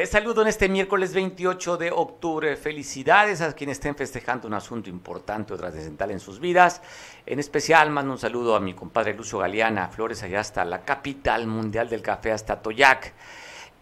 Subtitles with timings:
[0.00, 2.56] Te saludo en este miércoles 28 de octubre.
[2.56, 6.80] Felicidades a quienes estén festejando un asunto importante o trascendental en sus vidas.
[7.26, 11.46] En especial mando un saludo a mi compadre Lucio Galeana, Flores, allá hasta la capital
[11.46, 13.12] mundial del café, hasta Toyac.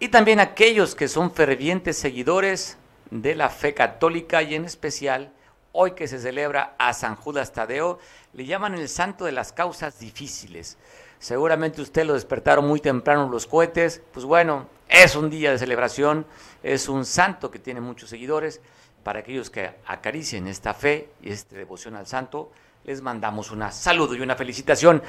[0.01, 2.79] Y también a aquellos que son fervientes seguidores
[3.13, 5.31] de la fe católica y en especial
[5.71, 8.01] hoy que se celebra a San Judas Tadeo,
[8.33, 10.79] le llaman el santo de las causas difíciles.
[11.19, 14.03] Seguramente usted lo despertaron muy temprano los cohetes.
[14.13, 16.27] Pues bueno, es un día de celebración,
[16.63, 18.61] es un santo que tiene muchos seguidores.
[19.03, 22.51] Para aquellos que acaricien esta fe y esta devoción al santo,
[22.85, 25.03] les mandamos un saludo y una felicitación.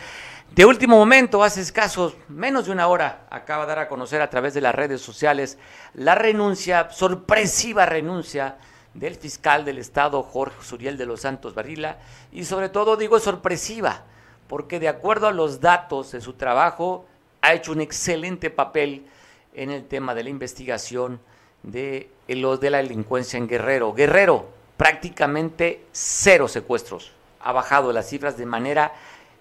[0.53, 4.29] De último momento, hace escasos menos de una hora, acaba de dar a conocer a
[4.29, 5.57] través de las redes sociales
[5.93, 8.57] la renuncia, sorpresiva renuncia
[8.93, 11.99] del fiscal del Estado, Jorge Suriel de los Santos Barrila,
[12.31, 14.03] y sobre todo digo sorpresiva,
[14.49, 17.05] porque de acuerdo a los datos de su trabajo,
[17.39, 19.05] ha hecho un excelente papel
[19.53, 21.21] en el tema de la investigación
[21.61, 23.93] de los de la delincuencia en Guerrero.
[23.93, 27.13] Guerrero, prácticamente cero secuestros.
[27.41, 28.91] Ha bajado las cifras de manera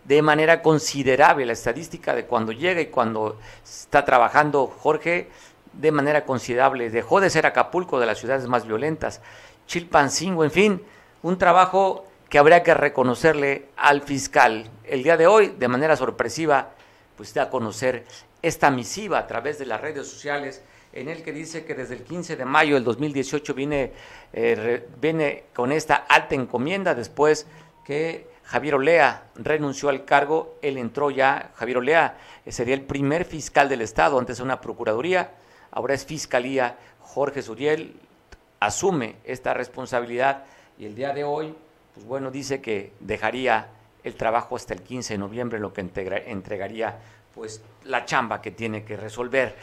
[0.04, 5.28] de manera considerable la estadística de cuando llega y cuando está trabajando Jorge
[5.72, 6.90] de manera considerable.
[6.90, 9.22] Dejó de ser Acapulco de las ciudades más violentas,
[9.66, 10.82] Chilpancingo, en fin,
[11.22, 14.70] un trabajo que habría que reconocerle al fiscal.
[14.84, 16.70] El día de hoy, de manera sorpresiva,
[17.16, 18.04] pues da a conocer
[18.42, 20.62] esta misiva a través de las redes sociales
[20.92, 23.92] en el que dice que desde el 15 de mayo del 2018 viene,
[24.32, 27.46] eh, viene con esta alta encomienda después
[27.84, 33.24] que Javier Olea renunció al cargo, él entró ya, Javier Olea eh, sería el primer
[33.24, 35.32] fiscal del Estado, antes una procuraduría,
[35.70, 37.94] ahora es fiscalía, Jorge Suriel
[38.60, 40.44] asume esta responsabilidad
[40.78, 41.54] y el día de hoy,
[41.98, 43.70] pues bueno, dice que dejaría
[44.04, 46.96] el trabajo hasta el 15 de noviembre, lo que entregaría
[47.34, 49.56] pues la chamba que tiene que resolver.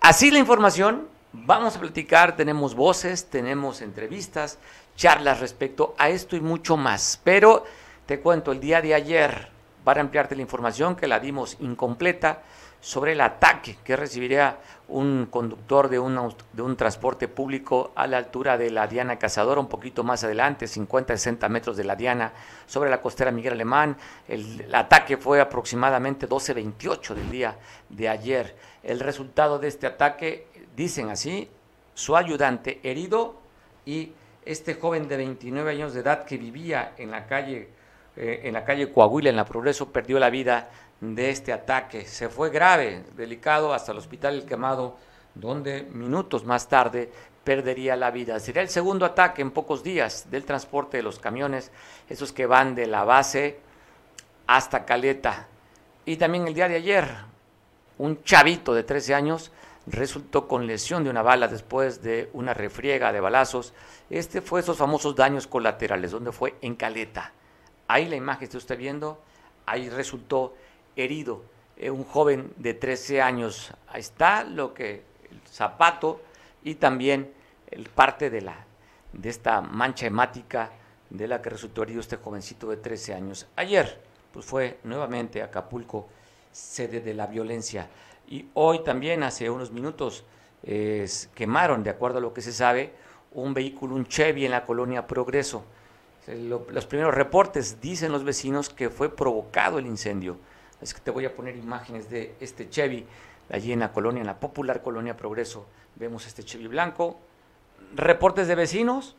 [0.00, 4.58] Así la información, vamos a platicar, tenemos voces, tenemos entrevistas,
[4.96, 7.20] charlas respecto a esto y mucho más.
[7.22, 7.62] Pero
[8.04, 9.48] te cuento, el día de ayer,
[9.84, 12.42] para ampliarte la información que la dimos incompleta,
[12.80, 15.96] sobre el ataque que recibiría un conductor de,
[16.52, 20.66] de un transporte público a la altura de la Diana Cazadora, un poquito más adelante,
[20.66, 22.32] 50-60 metros de la Diana,
[22.66, 23.96] sobre la costera Miguel Alemán.
[24.28, 27.56] El, ataque fue aproximadamente 12-28 del día
[27.88, 28.56] de ayer.
[28.82, 31.50] El resultado de este ataque, dicen así,
[31.94, 33.40] su ayudante herido
[33.84, 34.12] y
[34.44, 37.70] este joven de 29 años de edad que vivía en la calle,
[38.16, 40.70] eh, en la calle Coahuila, en la Progreso, perdió la vida
[41.00, 42.06] de este ataque.
[42.06, 44.96] Se fue grave, delicado, hasta el hospital El Quemado,
[45.34, 47.10] donde minutos más tarde
[47.44, 48.40] perdería la vida.
[48.40, 51.70] Sería el segundo ataque en pocos días del transporte de los camiones,
[52.08, 53.60] esos que van de la base
[54.46, 55.46] hasta Caleta.
[56.04, 57.08] Y también el día de ayer,
[57.98, 59.52] un chavito de 13 años
[59.86, 63.72] resultó con lesión de una bala después de una refriega de balazos.
[64.10, 67.32] Este fue esos famosos daños colaterales, donde fue en Caleta.
[67.88, 69.22] Ahí la imagen que usted viendo,
[69.64, 70.54] ahí resultó
[70.96, 71.44] herido,
[71.76, 73.72] eh, un joven de 13 años.
[73.88, 76.20] Ahí está lo que el zapato
[76.64, 77.32] y también
[77.70, 78.64] el parte de la
[79.12, 80.70] de esta mancha hemática
[81.08, 83.46] de la que resultó herido este jovencito de 13 años.
[83.56, 84.00] Ayer
[84.32, 86.08] pues fue nuevamente Acapulco
[86.52, 87.88] sede de la violencia
[88.28, 90.24] y hoy también hace unos minutos
[91.34, 92.92] quemaron, de acuerdo a lo que se sabe,
[93.32, 95.64] un vehículo, un Chevy en la colonia Progreso.
[96.26, 100.38] los primeros reportes dicen los vecinos que fue provocado el incendio.
[100.80, 103.06] Es que te voy a poner imágenes de este Chevy
[103.50, 105.66] allí en la colonia, en la popular colonia Progreso.
[105.94, 107.18] Vemos este Chevy blanco.
[107.94, 109.16] Reportes de vecinos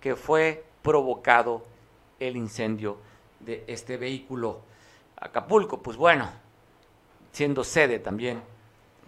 [0.00, 1.64] que fue provocado
[2.20, 2.98] el incendio
[3.40, 4.60] de este vehículo.
[5.16, 6.30] Acapulco, pues bueno,
[7.32, 8.42] siendo sede también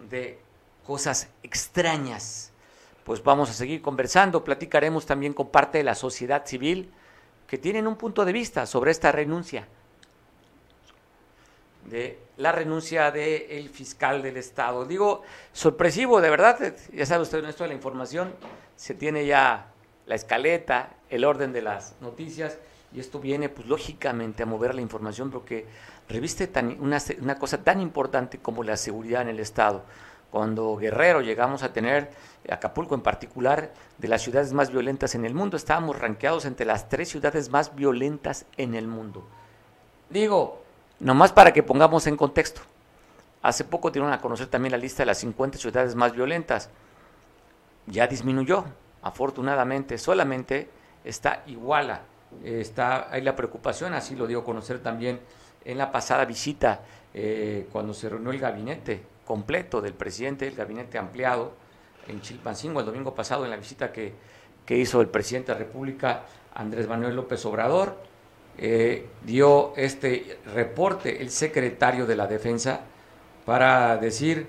[0.09, 0.39] de
[0.85, 2.51] cosas extrañas.
[3.05, 6.91] Pues vamos a seguir conversando, platicaremos también con parte de la sociedad civil
[7.47, 9.67] que tienen un punto de vista sobre esta renuncia
[11.87, 14.85] de la renuncia del fiscal del Estado.
[14.85, 15.23] Digo,
[15.53, 18.33] sorpresivo, de verdad, ya sabe usted, esto de la información,
[18.75, 19.67] se tiene ya
[20.05, 22.57] la escaleta, el orden de las noticias,
[22.93, 25.65] y esto viene, pues lógicamente, a mover la información porque
[26.07, 29.83] reviste tan, una, una cosa tan importante como la seguridad en el Estado.
[30.31, 32.11] Cuando Guerrero llegamos a tener,
[32.49, 36.89] Acapulco en particular, de las ciudades más violentas en el mundo, estábamos rankeados entre las
[36.89, 39.27] tres ciudades más violentas en el mundo.
[40.09, 40.63] Digo,
[40.99, 42.61] Nomás para que pongamos en contexto.
[43.41, 46.69] Hace poco dieron a conocer también la lista de las 50 ciudades más violentas.
[47.85, 48.65] Ya disminuyó,
[49.01, 49.97] afortunadamente.
[49.97, 50.69] Solamente
[51.03, 52.01] está Iguala.
[52.43, 55.19] Está, hay la preocupación, así lo dio a conocer también
[55.63, 56.81] en la pasada visita,
[57.13, 61.51] eh, cuando se reunió el gabinete completo del presidente, el gabinete ampliado,
[62.07, 64.13] en Chilpancingo el domingo pasado en la visita que,
[64.69, 66.23] hizo el presidente de la República,
[66.53, 67.97] Andrés Manuel López Obrador.
[68.59, 72.81] Eh, dio este reporte el secretario de la Defensa
[73.45, 74.47] para decir,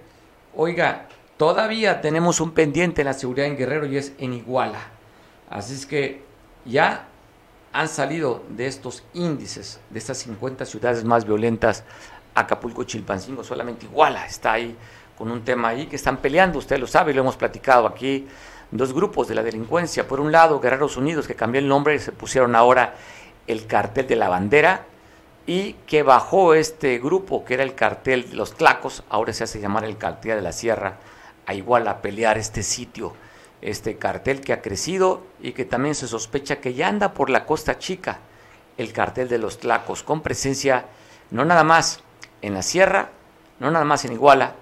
[0.57, 4.81] oiga, todavía tenemos un pendiente en la seguridad en Guerrero y es en Iguala.
[5.51, 6.23] Así es que
[6.65, 7.07] ya
[7.73, 11.85] han salido de estos índices, de estas 50 ciudades más violentas,
[12.35, 14.77] Acapulco, Chilpancingo, solamente Iguala está ahí
[15.19, 18.27] con un tema ahí que están peleando, usted lo sabe, lo hemos platicado aquí,
[18.71, 20.07] dos grupos de la delincuencia.
[20.07, 22.95] Por un lado, Guerreros Unidos, que cambió el nombre y se pusieron ahora
[23.49, 24.87] el cartel de la bandera,
[25.47, 29.61] y que bajó este grupo, que era el cartel de los Tlacos, ahora se hace
[29.61, 30.99] llamar el cartel de la Sierra,
[31.47, 33.15] a igual a pelear este sitio.
[33.63, 37.47] Este cartel que ha crecido y que también se sospecha que ya anda por la
[37.47, 38.19] Costa Chica,
[38.77, 40.85] el cartel de los Tlacos, con presencia
[41.31, 42.03] no nada más
[42.43, 43.11] en la sierra,
[43.59, 44.55] no nada más en Iguala,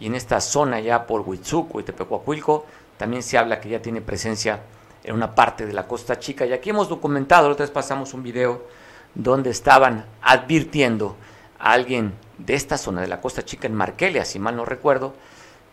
[0.00, 2.66] y en esta zona ya por Huitzuco y Tepecuacuilco,
[2.96, 4.60] también se habla que ya tiene presencia
[5.04, 6.46] en una parte de la Costa Chica.
[6.46, 8.66] Y aquí hemos documentado, otra vez pasamos un video
[9.14, 11.16] donde estaban advirtiendo
[11.58, 15.14] a alguien de esta zona de la Costa Chica en Marquelia, si mal no recuerdo,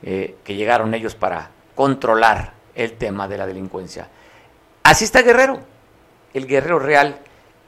[0.03, 4.09] eh, que llegaron ellos para controlar el tema de la delincuencia.
[4.83, 5.59] Así está Guerrero,
[6.33, 7.19] el guerrero real,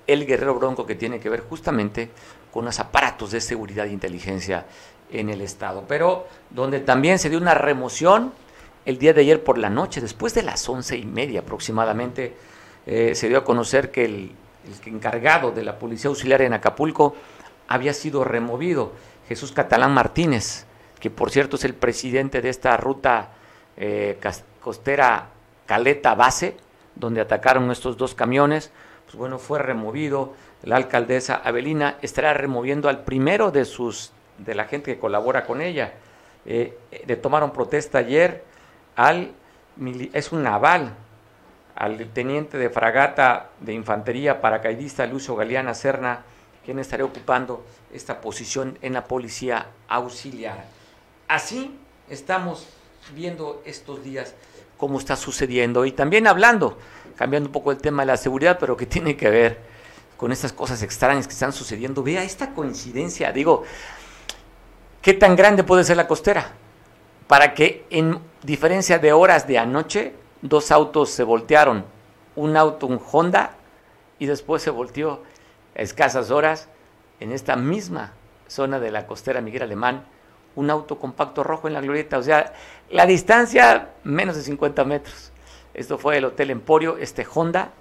[0.06, 2.12] el guerrero bronco que tiene que ver justamente
[2.52, 4.66] con los aparatos de seguridad e inteligencia
[5.12, 8.34] en el Estado, pero donde también se dio una remoción
[8.86, 12.36] el día de ayer por la noche, después de las once y media aproximadamente,
[12.86, 14.32] eh, se dio a conocer que el,
[14.86, 17.16] encargado de la Policía Auxiliar en Acapulco
[17.68, 18.94] había sido removido,
[19.28, 20.66] Jesús Catalán Martínez,
[21.00, 23.32] que por cierto es el presidente de esta ruta
[23.76, 24.18] eh,
[24.62, 25.30] costera
[25.66, 26.56] Caleta Base,
[26.96, 28.72] donde atacaron estos dos camiones,
[29.06, 30.34] pues bueno, fue removido.
[30.64, 35.62] La alcaldesa Avelina estará removiendo al primero de sus de la gente que colabora con
[35.62, 35.94] ella.
[36.46, 38.44] Eh, le tomaron protesta ayer
[38.96, 39.34] al
[40.14, 40.94] es un naval
[41.76, 46.22] al teniente de fragata de infantería paracaidista Lucio Galeana Serna,
[46.64, 50.66] quien estaría ocupando esta posición en la policía auxiliar.
[51.28, 51.76] Así
[52.10, 52.68] estamos
[53.16, 54.36] viendo estos días
[54.78, 56.78] cómo está sucediendo y también hablando,
[57.16, 59.60] cambiando un poco el tema de la seguridad, pero que tiene que ver
[60.18, 62.04] con estas cosas extrañas que están sucediendo.
[62.04, 63.64] Vea esta coincidencia, digo,
[65.02, 66.54] ¿qué tan grande puede ser la costera?
[67.28, 71.86] Para que en diferencia de horas de anoche, dos autos se voltearon,
[72.36, 73.56] un auto, un Honda,
[74.20, 75.24] y después se volteó
[75.76, 76.70] a escasas horas
[77.20, 78.14] en esta misma
[78.48, 80.06] zona de la costera Miguel Alemán,
[80.56, 82.18] un auto compacto rojo en la glorieta.
[82.18, 82.54] O sea,
[82.90, 85.32] la distancia menos de 50 metros.
[85.74, 87.72] Esto fue el Hotel Emporio, este Honda,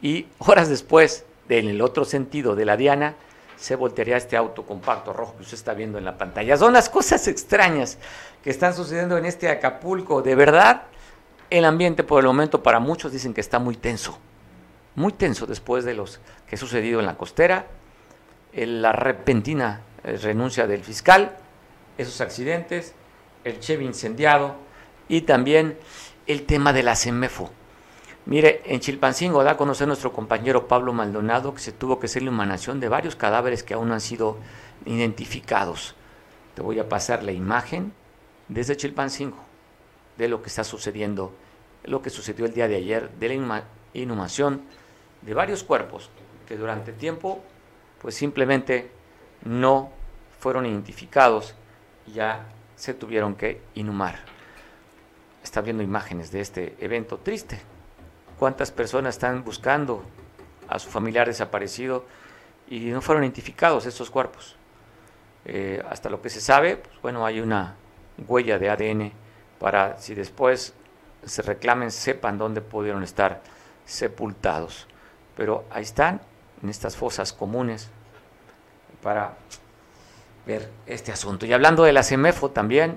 [0.00, 3.16] y horas después, en el otro sentido de la Diana,
[3.60, 6.56] se voltearía este auto compacto rojo que usted está viendo en la pantalla.
[6.56, 7.98] Son las cosas extrañas
[8.42, 10.22] que están sucediendo en este Acapulco.
[10.22, 10.84] De verdad,
[11.50, 14.18] el ambiente por el momento para muchos dicen que está muy tenso.
[14.94, 17.66] Muy tenso después de los que ha sucedido en la costera,
[18.54, 21.36] la repentina eh, renuncia del fiscal,
[21.98, 22.94] esos accidentes,
[23.44, 24.54] el Chevy incendiado
[25.06, 25.78] y también
[26.26, 27.50] el tema de la CEMEFO.
[28.30, 32.22] Mire, en Chilpancingo da a conocer nuestro compañero Pablo Maldonado que se tuvo que hacer
[32.22, 34.38] la humanación de varios cadáveres que aún no han sido
[34.86, 35.96] identificados.
[36.54, 37.92] Te voy a pasar la imagen
[38.46, 39.36] desde Chilpancingo
[40.16, 41.32] de lo que está sucediendo,
[41.82, 44.62] lo que sucedió el día de ayer, de la inhumación
[45.22, 46.08] de varios cuerpos
[46.46, 47.42] que durante tiempo
[48.00, 48.92] pues simplemente
[49.42, 49.90] no
[50.38, 51.56] fueron identificados
[52.14, 52.46] ya
[52.76, 54.20] se tuvieron que inhumar.
[55.42, 57.69] Está viendo imágenes de este evento triste.
[58.40, 60.02] ¿Cuántas personas están buscando
[60.66, 62.06] a su familiar desaparecido
[62.70, 64.56] y no fueron identificados estos cuerpos?
[65.44, 67.76] Eh, hasta lo que se sabe, pues, bueno, hay una
[68.26, 69.12] huella de ADN
[69.58, 70.72] para si después
[71.22, 73.42] se reclamen, sepan dónde pudieron estar
[73.84, 74.86] sepultados.
[75.36, 76.22] Pero ahí están,
[76.62, 77.90] en estas fosas comunes,
[79.02, 79.34] para
[80.46, 81.44] ver este asunto.
[81.44, 82.96] Y hablando de la CEMEFO también,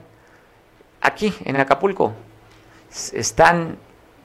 [1.02, 2.14] aquí en Acapulco
[3.12, 3.78] están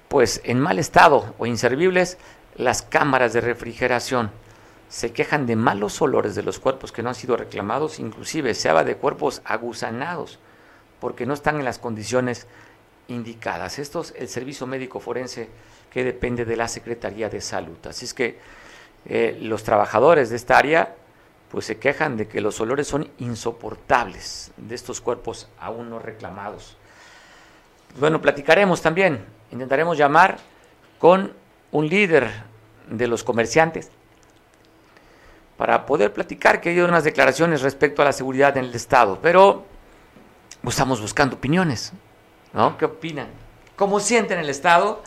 [0.09, 2.19] pues en mal estado o inservibles
[2.57, 4.31] las cámaras de refrigeración.
[4.89, 8.69] Se quejan de malos olores de los cuerpos que no han sido reclamados, inclusive se
[8.71, 10.39] habla de cuerpos agusanados
[11.01, 12.47] porque no están en las condiciones
[13.07, 13.79] indicadas.
[13.79, 15.49] Esto es el servicio médico forense
[15.91, 17.77] que depende de la Secretaría de Salud.
[17.87, 18.39] Así es que
[19.07, 20.97] eh, los trabajadores de esta área
[21.51, 26.78] pues se quejan de que los olores son insoportables de estos cuerpos aún no reclamados.
[27.99, 30.39] Bueno, platicaremos también, intentaremos llamar
[30.99, 31.33] con
[31.73, 32.31] un líder
[32.89, 33.91] de los comerciantes
[35.57, 39.65] para poder platicar que hay unas declaraciones respecto a la seguridad en el Estado, pero
[40.63, 41.93] pues, estamos buscando opiniones,
[42.53, 42.79] ¿no?
[42.79, 43.27] ¿Qué opinan?
[43.75, 45.03] ¿Cómo sienten el Estado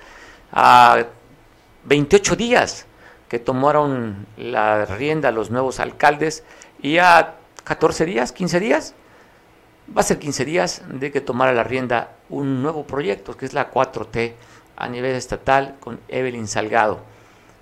[0.52, 1.06] a
[1.86, 2.86] 28 días
[3.30, 6.44] que tomaron la rienda los nuevos alcaldes
[6.82, 8.94] y a 14 días, 15 días?
[9.96, 13.54] Va a ser 15 días de que tomara la rienda un nuevo proyecto, que es
[13.54, 14.34] la 4T
[14.78, 17.00] a nivel estatal con Evelyn Salgado.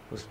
[0.09, 0.27] Pues,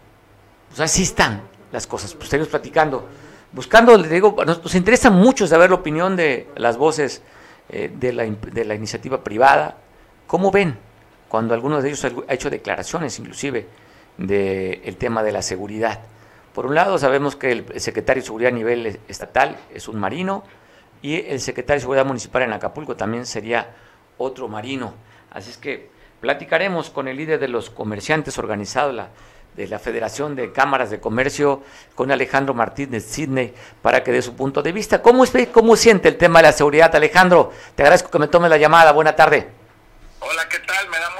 [0.69, 1.43] pues así están
[1.73, 2.15] las cosas.
[2.15, 3.09] Pues seguimos platicando.
[3.53, 7.23] Buscando, le digo, nos, interesa mucho saber la opinión de las voces
[7.69, 9.77] eh, de, la, de la iniciativa privada.
[10.27, 10.79] ¿Cómo ven
[11.29, 13.67] cuando algunos de ellos ha hecho declaraciones inclusive
[14.19, 16.01] del tema de la seguridad?
[16.55, 20.43] Por un lado, sabemos que el secretario de Seguridad a nivel estatal es un marino
[21.03, 23.75] y el secretario de Seguridad Municipal en Acapulco también sería
[24.17, 24.95] otro marino.
[25.31, 25.91] Así es que
[26.21, 29.09] platicaremos con el líder de los comerciantes organizados, la
[29.59, 31.63] de la Federación de Cámaras de Comercio
[31.97, 33.53] con Alejandro Martínez Sidney
[33.83, 35.03] para que dé su punto de vista.
[35.03, 37.53] ¿Cómo, ¿Cómo siente el tema de la seguridad, Alejandro?
[37.75, 38.93] Te agradezco que me tome la llamada.
[38.93, 39.49] Buena tarde.
[40.21, 40.89] Hola, ¿qué tal?
[40.89, 41.11] Me da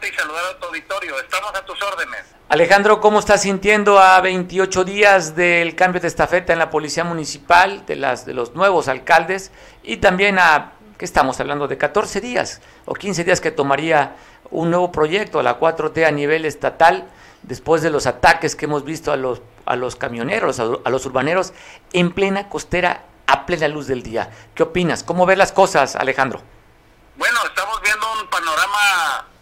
[0.00, 1.20] saludarte y saludar a tu auditorio.
[1.20, 2.20] Estamos a tus órdenes.
[2.48, 7.84] Alejandro, ¿cómo estás sintiendo a 28 días del cambio de estafeta en la Policía Municipal,
[7.86, 9.52] de, las, de los nuevos alcaldes,
[9.82, 11.68] y también a, ¿qué estamos hablando?
[11.68, 14.16] De 14 días o 15 días que tomaría
[14.50, 17.08] un nuevo proyecto, la 4T a nivel estatal,
[17.42, 21.52] después de los ataques que hemos visto a los, a los camioneros, a, los urbaneros,
[21.92, 24.30] en plena costera, a plena luz del día.
[24.54, 25.04] ¿Qué opinas?
[25.04, 26.42] ¿Cómo ves las cosas, Alejandro?
[27.16, 28.69] Bueno, estamos viendo un panorama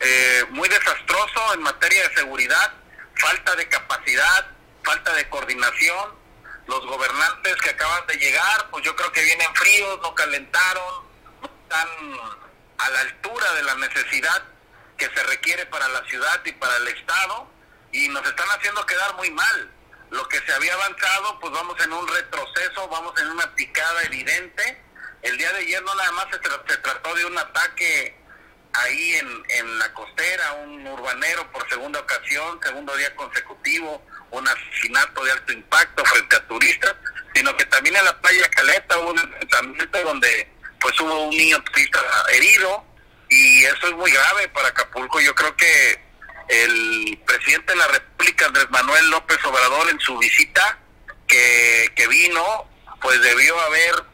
[0.00, 2.73] eh, muy desastroso en materia de seguridad,
[3.17, 4.47] falta de capacidad,
[4.85, 6.19] falta de coordinación.
[6.67, 11.07] Los gobernantes que acaban de llegar, pues yo creo que vienen fríos, no calentaron,
[11.40, 11.88] no están
[12.78, 14.43] a la altura de la necesidad
[14.97, 17.49] que se requiere para la ciudad y para el Estado
[17.93, 19.71] y nos están haciendo quedar muy mal.
[20.11, 24.83] Lo que se había avanzado, pues vamos en un retroceso, vamos en una picada evidente.
[25.23, 28.17] El día de ayer no nada más se, trató de un ataque
[28.88, 35.25] ahí en, en la costera, un urbanero por segunda ocasión, segundo día consecutivo, un asesinato
[35.25, 36.95] de alto impacto frente a turistas,
[37.35, 41.62] sino que también en la playa Caleta hubo un enfrentamiento donde pues hubo un niño
[41.64, 42.00] turista
[42.33, 42.85] herido
[43.28, 45.21] y eso es muy grave para Acapulco.
[45.21, 46.00] Yo creo que
[46.49, 50.78] el presidente de la República, Andrés Manuel López Obrador, en su visita
[51.26, 52.68] que, que vino,
[53.00, 54.04] pues debió haber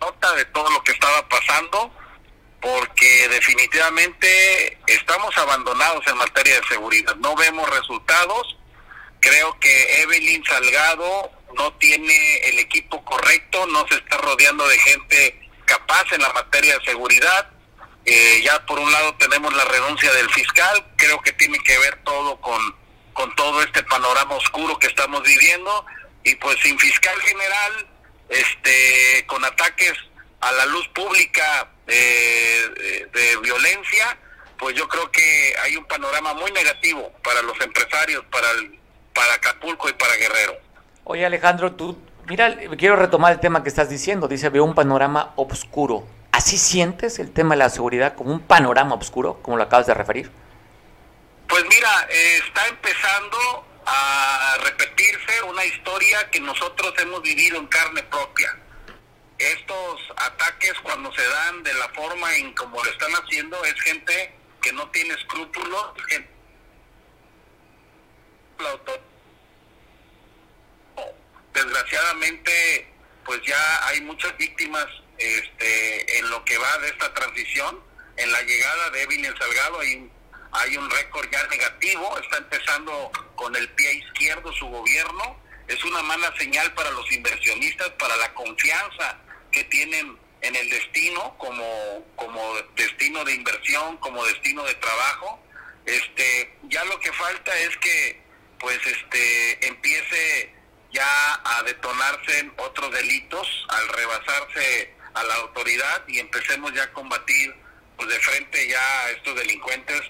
[0.00, 1.92] nota de todo lo que estaba pasando,
[2.60, 8.56] porque definitivamente estamos abandonados en materia de seguridad, no vemos resultados.
[9.20, 15.50] Creo que Evelyn Salgado no tiene el equipo correcto, no se está rodeando de gente
[15.64, 17.50] capaz en la materia de seguridad.
[18.04, 22.02] Eh, ya por un lado tenemos la renuncia del fiscal, creo que tiene que ver
[22.04, 22.60] todo con,
[23.12, 25.84] con todo este panorama oscuro que estamos viviendo.
[26.24, 27.88] Y pues sin fiscal general,
[28.28, 29.94] este, con ataques
[30.40, 34.16] a la luz pública eh, de, violencia,
[34.58, 38.78] pues yo creo que hay un panorama muy negativo para los empresarios, para el,
[39.14, 40.58] para Acapulco y para Guerrero.
[41.04, 45.32] Oye Alejandro, tú, mira, quiero retomar el tema que estás diciendo, dice, veo un panorama
[45.36, 46.06] oscuro.
[46.30, 49.94] ¿Así sientes el tema de la seguridad como un panorama oscuro, como lo acabas de
[49.94, 50.30] referir?
[51.48, 53.38] Pues mira, eh, está empezando
[53.86, 58.54] a repetirse una historia que nosotros hemos vivido en carne propia.
[59.38, 64.34] Estos ataques cuando se dan de la forma en como lo están haciendo es gente
[64.60, 65.92] que no tiene escrúpulos,
[71.54, 72.92] desgraciadamente
[73.24, 74.86] pues ya hay muchas víctimas
[75.18, 77.80] este, en lo que va de esta transición,
[78.16, 80.12] en la llegada de Evelyn Salgado hay un,
[80.50, 86.02] hay un récord ya negativo, está empezando con el pie izquierdo su gobierno, es una
[86.02, 89.18] mala señal para los inversionistas, para la confianza
[89.50, 92.40] que tienen en el destino como, como
[92.76, 95.40] destino de inversión, como destino de trabajo.
[95.84, 98.20] Este, ya lo que falta es que
[98.58, 100.52] pues este empiece
[100.92, 107.54] ya a detonarse otros delitos al rebasarse a la autoridad y empecemos ya a combatir
[107.96, 110.00] pues de frente ya a estos delincuentes,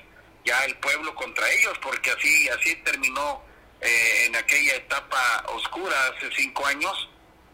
[0.44, 3.42] ya el pueblo contra ellos, porque así, así terminó
[3.80, 7.08] eh, en aquella etapa oscura hace cinco años,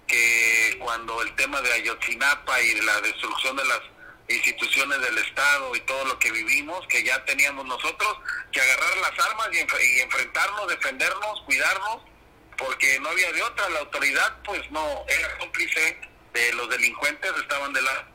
[0.07, 3.81] que cuando el tema de Ayotzinapa y la destrucción de las
[4.29, 8.17] instituciones del Estado y todo lo que vivimos, que ya teníamos nosotros
[8.53, 12.03] que agarrar las armas y, y enfrentarnos, defendernos, cuidarnos,
[12.57, 15.99] porque no había de otra, la autoridad pues no era cómplice
[16.33, 18.09] de los delincuentes estaban de la...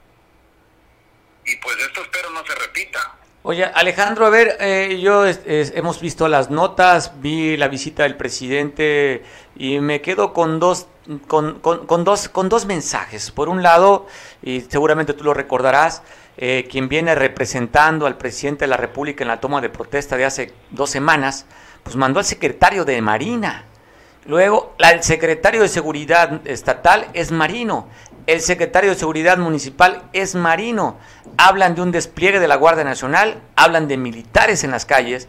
[1.46, 3.19] Y pues esto espero no se repita.
[3.42, 9.24] Oye, Alejandro, a ver, eh, yo hemos visto las notas, vi la visita del presidente
[9.56, 10.88] y me quedo con dos,
[11.26, 13.32] con, con, dos, con dos mensajes.
[13.32, 14.08] Por un lado,
[14.44, 16.04] y seguramente tú lo recordarás,
[16.36, 20.26] eh, quien viene representando al presidente de la República en la toma de protesta de
[20.26, 21.46] hace dos semanas,
[21.84, 23.64] pues mandó al secretario de Marina.
[24.26, 27.88] Luego, el secretario de Seguridad Estatal es Marino.
[28.30, 31.00] El secretario de Seguridad Municipal es Marino.
[31.40, 35.28] Hablan de un despliegue de la Guardia Nacional, hablan de militares en las calles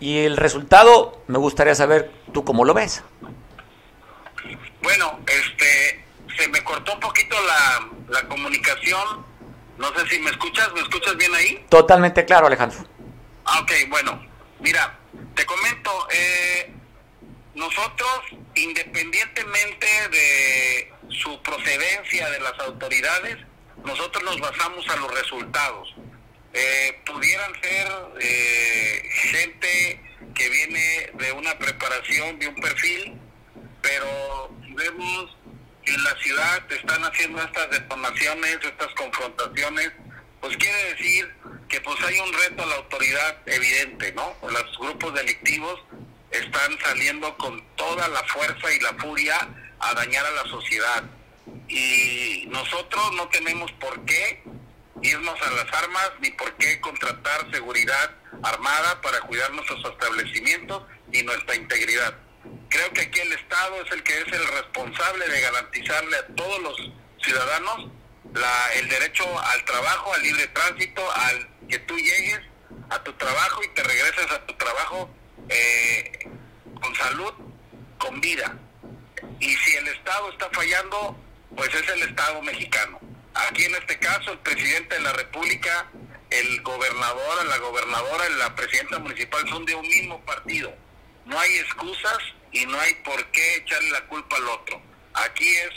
[0.00, 3.02] y el resultado me gustaría saber tú cómo lo ves.
[4.82, 6.06] Bueno, este,
[6.38, 9.26] se me cortó un poquito la, la comunicación.
[9.76, 11.66] No sé si me escuchas, ¿me escuchas bien ahí?
[11.68, 12.78] Totalmente claro, Alejandro.
[13.44, 14.26] Ah, ok, bueno,
[14.60, 14.98] mira,
[15.34, 16.72] te comento, eh,
[17.58, 18.20] nosotros,
[18.54, 23.36] independientemente de su procedencia de las autoridades,
[23.84, 25.94] nosotros nos basamos a los resultados.
[26.54, 27.88] Eh, pudieran ser
[28.20, 30.02] eh, gente
[30.34, 33.18] que viene de una preparación, de un perfil,
[33.82, 35.36] pero vemos
[35.84, 39.92] que en la ciudad están haciendo estas detonaciones, estas confrontaciones,
[40.40, 41.34] pues quiere decir
[41.68, 44.36] que pues hay un reto a la autoridad evidente, ¿no?
[44.42, 45.80] Los grupos delictivos
[46.30, 49.36] están saliendo con toda la fuerza y la furia
[49.80, 51.04] a dañar a la sociedad.
[51.68, 54.42] Y nosotros no tenemos por qué
[55.02, 58.10] irnos a las armas ni por qué contratar seguridad
[58.42, 60.82] armada para cuidar nuestros establecimientos
[61.12, 62.14] y nuestra integridad.
[62.68, 66.62] Creo que aquí el Estado es el que es el responsable de garantizarle a todos
[66.62, 66.92] los
[67.22, 67.90] ciudadanos
[68.34, 72.40] la, el derecho al trabajo, al libre tránsito, al que tú llegues
[72.90, 75.10] a tu trabajo y te regreses a tu trabajo
[75.48, 76.28] eh,
[76.80, 77.32] con salud,
[77.98, 78.56] con vida.
[79.40, 81.16] Y si el Estado está fallando,
[81.56, 83.00] pues es el Estado mexicano.
[83.34, 85.90] Aquí en este caso, el presidente de la República,
[86.30, 90.74] el gobernador, la gobernadora, la presidenta municipal son de un mismo partido.
[91.24, 92.18] No hay excusas
[92.52, 94.80] y no hay por qué echarle la culpa al otro.
[95.14, 95.70] Aquí es,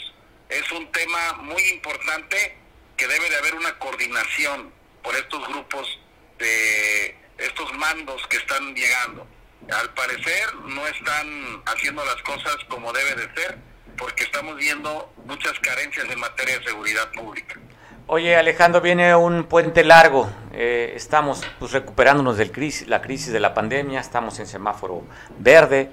[0.48, 2.56] es un tema muy importante
[2.96, 5.98] que debe de haber una coordinación por estos grupos
[6.38, 9.26] de estos mandos que están llegando
[9.70, 13.58] al parecer no están haciendo las cosas como debe de ser
[13.96, 17.60] porque estamos viendo muchas carencias en materia de seguridad pública.
[18.08, 22.46] Oye Alejandro, viene un puente largo, eh, estamos pues, recuperándonos de
[22.86, 25.04] la crisis de la pandemia, estamos en semáforo
[25.38, 25.88] verde,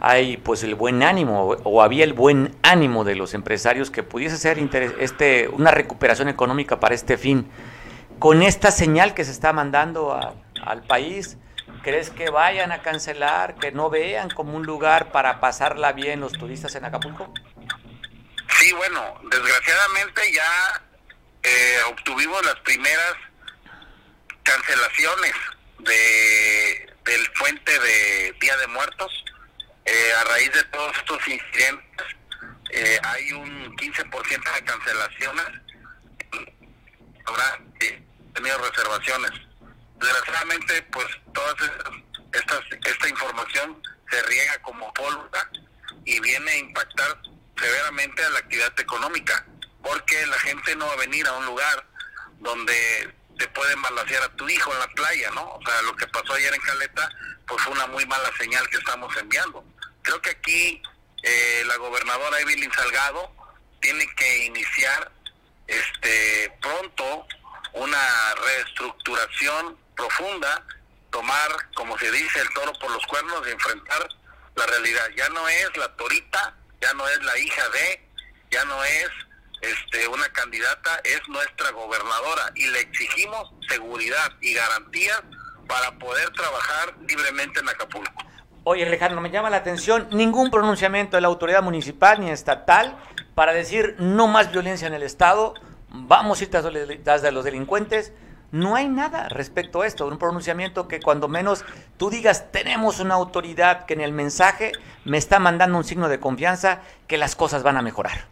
[0.00, 4.36] hay pues el buen ánimo o había el buen ánimo de los empresarios que pudiese
[4.36, 4.58] ser
[5.00, 7.48] este, una recuperación económica para este fin.
[8.18, 10.14] Con esta señal que se está mandando
[10.62, 11.38] al país,
[11.84, 16.32] ¿Crees que vayan a cancelar, que no vean como un lugar para pasarla bien los
[16.32, 17.30] turistas en Acapulco?
[18.58, 20.82] Sí, bueno, desgraciadamente ya
[21.42, 23.14] eh, obtuvimos las primeras
[24.42, 25.34] cancelaciones
[25.80, 29.24] de del puente de Día de Muertos.
[29.84, 32.06] Eh, a raíz de todos estos incidentes,
[32.70, 35.46] eh, hay un 15% de cancelaciones.
[37.26, 37.60] Habrá
[38.32, 39.43] tenido reservaciones
[40.04, 41.54] desgraciadamente pues toda
[42.32, 45.50] esta, esta información se riega como pólvora
[46.04, 47.18] y viene a impactar
[47.58, 49.46] severamente a la actividad económica
[49.82, 51.86] porque la gente no va a venir a un lugar
[52.40, 55.44] donde te pueden balasear a tu hijo en la playa, ¿no?
[55.54, 57.08] O sea, lo que pasó ayer en Caleta,
[57.46, 59.64] pues fue una muy mala señal que estamos enviando.
[60.02, 60.82] Creo que aquí
[61.22, 63.32] eh, la gobernadora Evelyn Salgado
[63.80, 65.10] tiene que iniciar
[65.66, 67.26] este pronto
[67.72, 70.64] una reestructuración profunda,
[71.10, 74.08] tomar, como se dice, el toro por los cuernos y enfrentar
[74.56, 75.06] la realidad.
[75.16, 78.08] Ya no es la torita, ya no es la hija de,
[78.50, 79.08] ya no es
[79.60, 85.22] este, una candidata, es nuestra gobernadora y le exigimos seguridad y garantías
[85.66, 88.24] para poder trabajar libremente en Acapulco.
[88.64, 92.96] Oye, Alejandro, me llama la atención ningún pronunciamiento de la autoridad municipal ni estatal
[93.34, 95.54] para decir no más violencia en el Estado,
[95.88, 96.64] vamos a ir tras
[97.32, 98.12] los delincuentes,
[98.54, 101.64] no hay nada respecto a esto, un pronunciamiento que cuando menos
[101.98, 104.70] tú digas tenemos una autoridad que en el mensaje
[105.04, 108.28] me está mandando un signo de confianza que las cosas van a mejorar.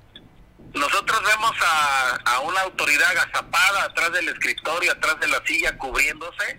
[0.74, 1.50] Nosotros vemos
[2.24, 6.56] a, una autoridad agazapada atrás del escritorio, atrás de la silla, cubriéndose,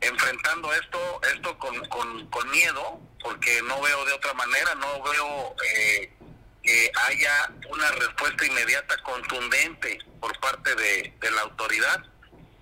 [0.00, 6.16] enfrentando esto, esto con, miedo, porque no veo de otra manera, no veo eh,
[6.62, 12.09] que haya una respuesta inmediata, contundente por parte de la autoridad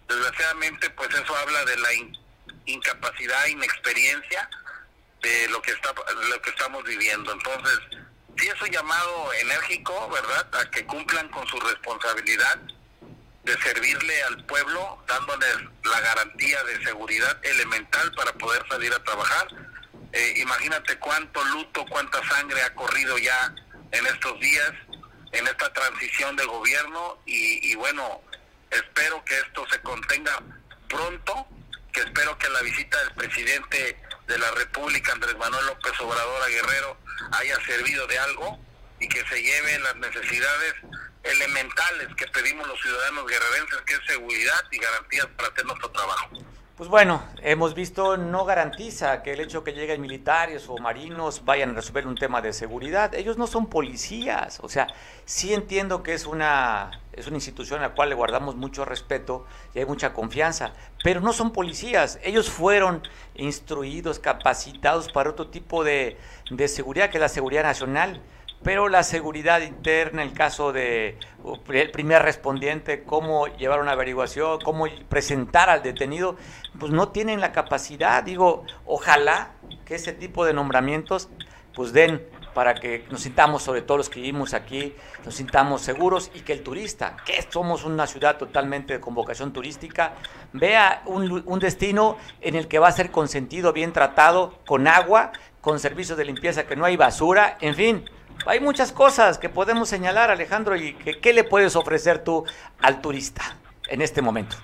[0.09, 1.89] desgraciadamente pues eso habla de la
[2.67, 4.49] incapacidad, inexperiencia
[5.23, 5.93] de lo que está
[6.29, 7.33] lo que estamos viviendo.
[7.33, 7.79] Entonces,
[8.37, 12.59] sí es un llamado enérgico, ¿verdad?, a que cumplan con su responsabilidad
[13.45, 19.49] de servirle al pueblo, dándoles la garantía de seguridad elemental para poder salir a trabajar.
[20.13, 23.55] Eh, imagínate cuánto luto, cuánta sangre ha corrido ya
[23.93, 24.73] en estos días,
[25.33, 28.23] en esta transición de gobierno y, y bueno,
[28.71, 30.43] espero que esto se contenga
[30.89, 31.47] pronto,
[31.93, 36.49] que espero que la visita del presidente de la República, Andrés Manuel López Obrador a
[36.49, 36.97] Guerrero,
[37.33, 38.59] haya servido de algo
[39.01, 40.75] y que se lleve las necesidades
[41.23, 46.31] elementales que pedimos los ciudadanos guerrerenses, que es seguridad y garantías para hacer nuestro trabajo.
[46.77, 51.71] Pues bueno, hemos visto no garantiza que el hecho que lleguen militares o marinos vayan
[51.71, 53.17] a resolver un tema de seguridad.
[53.17, 54.61] Ellos no son policías.
[54.63, 54.87] O sea,
[55.25, 59.47] sí entiendo que es una, es una institución a la cual le guardamos mucho respeto
[59.75, 62.19] y hay mucha confianza, pero no son policías.
[62.23, 63.03] Ellos fueron
[63.35, 66.17] instruidos, capacitados para otro tipo de,
[66.51, 68.21] de seguridad, que es la seguridad nacional
[68.63, 71.17] pero la seguridad interna, el caso de
[71.93, 76.37] primer respondiente, cómo llevar una averiguación, cómo presentar al detenido,
[76.79, 78.23] pues no tienen la capacidad.
[78.23, 79.53] Digo, ojalá
[79.85, 81.29] que ese tipo de nombramientos
[81.75, 82.27] pues den
[82.59, 84.93] para que nos sintamos, sobre todo los que vivimos aquí,
[85.25, 90.15] nos sintamos seguros y que el turista, que somos una ciudad totalmente de convocación turística,
[90.53, 95.31] vea un, un destino en el que va a ser consentido, bien tratado, con agua,
[95.61, 98.11] con servicios de limpieza, que no hay basura, en fin,
[98.45, 102.45] hay muchas cosas que podemos señalar, Alejandro, y que, ¿qué le puedes ofrecer tú
[102.81, 104.57] al turista en este momento?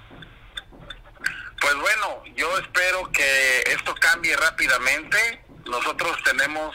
[1.61, 5.45] Pues bueno, yo espero que esto cambie rápidamente.
[5.65, 6.75] Nosotros tenemos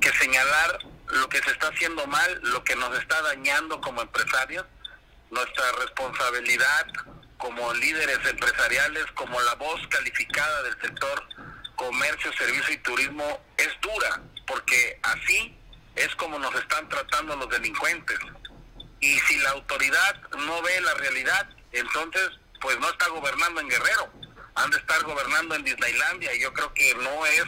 [0.00, 4.64] que señalar lo que se está haciendo mal, lo que nos está dañando como empresarios,
[5.30, 6.86] nuestra responsabilidad
[7.38, 11.26] como líderes empresariales, como la voz calificada del sector
[11.74, 15.56] comercio, servicio y turismo es dura, porque así
[15.96, 18.18] es como nos están tratando los delincuentes.
[19.00, 24.12] Y si la autoridad no ve la realidad, entonces pues no está gobernando en Guerrero,
[24.54, 27.44] han de estar gobernando en Disneylandia y yo creo que no es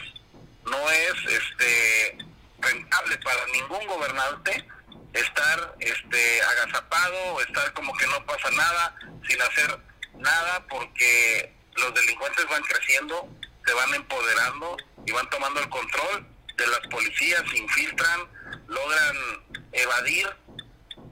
[0.65, 2.17] no es este
[2.63, 4.67] rentable para ningún gobernante
[5.13, 8.95] estar este agazapado estar como que no pasa nada
[9.27, 9.79] sin hacer
[10.15, 13.27] nada porque los delincuentes van creciendo,
[13.65, 18.19] se van empoderando y van tomando el control de las policías, se infiltran,
[18.67, 19.17] logran
[19.71, 20.29] evadir,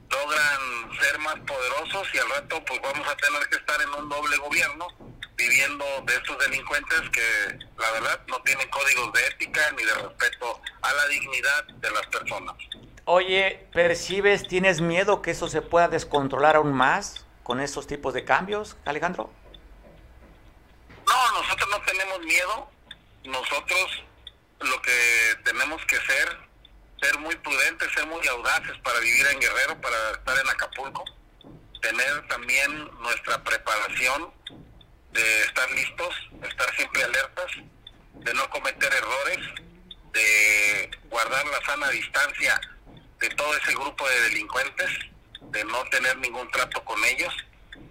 [0.10, 4.10] logran ser más poderosos y al rato pues vamos a tener que estar en un
[4.10, 4.88] doble gobierno
[5.36, 10.62] viviendo de estos delincuentes que la verdad no tienen códigos de ética ni de respeto
[10.82, 12.56] a la dignidad de las personas.
[13.06, 18.24] Oye, ¿percibes, tienes miedo que eso se pueda descontrolar aún más con estos tipos de
[18.24, 19.32] cambios, Alejandro?
[21.08, 22.70] No, nosotros no tenemos miedo.
[23.26, 24.04] Nosotros
[24.60, 26.38] lo que tenemos que ser,
[27.02, 31.04] ser muy prudentes, ser muy audaces para vivir en Guerrero, para estar en Acapulco,
[31.82, 34.32] tener también nuestra preparación
[35.12, 37.52] de estar listos, estar siempre alertas,
[38.13, 39.39] de no cometer errores,
[40.13, 42.60] de guardar la sana distancia
[43.19, 44.89] de todo ese grupo de delincuentes,
[45.41, 47.34] de no tener ningún trato con ellos,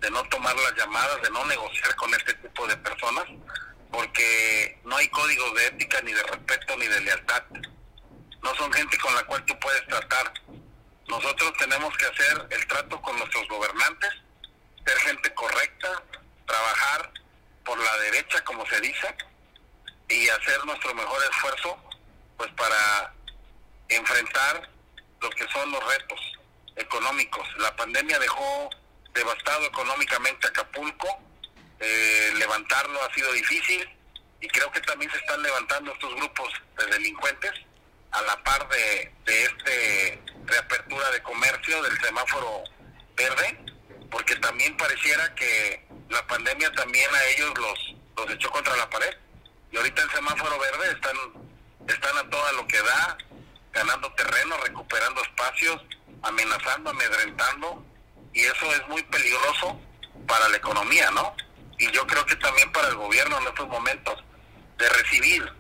[0.01, 3.25] de no tomar las llamadas, de no negociar con este tipo de personas,
[3.91, 7.43] porque no hay códigos de ética, ni de respeto, ni de lealtad.
[8.43, 10.33] No son gente con la cual tú puedes tratar.
[11.09, 14.11] Nosotros tenemos que hacer el trato con nuestros gobernantes,
[14.87, 16.03] ser gente correcta,
[16.51, 17.13] trabajar
[17.65, 19.15] por la derecha, como se dice,
[20.09, 21.77] y hacer nuestro mejor esfuerzo,
[22.37, 23.15] pues para
[23.89, 24.69] enfrentar
[25.21, 26.21] lo que son los retos
[26.77, 27.47] económicos.
[27.59, 28.71] La pandemia dejó
[29.13, 31.09] devastado económicamente Acapulco,
[31.79, 33.89] eh, levantarlo ha sido difícil
[34.41, 37.53] y creo que también se están levantando estos grupos de delincuentes
[38.13, 42.65] a la par de, de este reapertura de comercio del semáforo
[43.17, 43.70] verde,
[44.11, 49.15] porque también pareciera que la pandemia también a ellos los, los echó contra la pared.
[49.73, 51.17] Y ahorita el semáforo verde están,
[51.87, 53.19] están a todo lo que da,
[53.73, 55.81] ganando terreno, recuperando espacios,
[56.23, 57.85] amenazando, amedrentando,
[58.33, 59.81] y eso es muy peligroso
[60.27, 61.35] para la economía, ¿no?
[61.81, 64.23] y yo creo que también para el gobierno en estos momentos
[64.79, 65.51] de recibir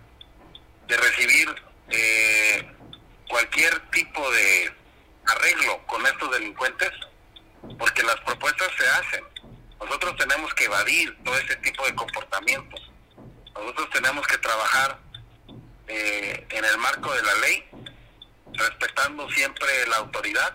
[0.87, 1.49] de recibir
[1.89, 2.71] eh,
[3.29, 4.75] cualquier tipo de
[5.27, 6.91] arreglo con estos delincuentes
[7.79, 9.25] porque las propuestas se hacen
[9.79, 12.91] nosotros tenemos que evadir todo ese tipo de comportamientos
[13.55, 14.99] nosotros tenemos que trabajar
[15.89, 17.65] eh, en el marco de la ley
[18.53, 20.55] respetando siempre la autoridad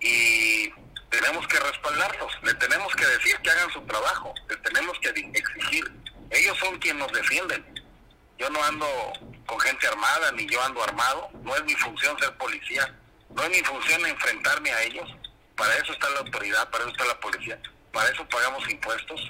[0.00, 0.70] y
[1.10, 5.90] tenemos que respaldarlos, le tenemos que decir que hagan su trabajo, le tenemos que exigir.
[6.30, 7.64] Ellos son quienes nos defienden.
[8.38, 8.86] Yo no ando
[9.46, 11.30] con gente armada, ni yo ando armado.
[11.42, 12.94] No es mi función ser policía.
[13.30, 15.10] No es mi función enfrentarme a ellos.
[15.58, 17.60] Para eso está la autoridad, para eso está la policía.
[17.92, 19.20] para eso pagamos impuestos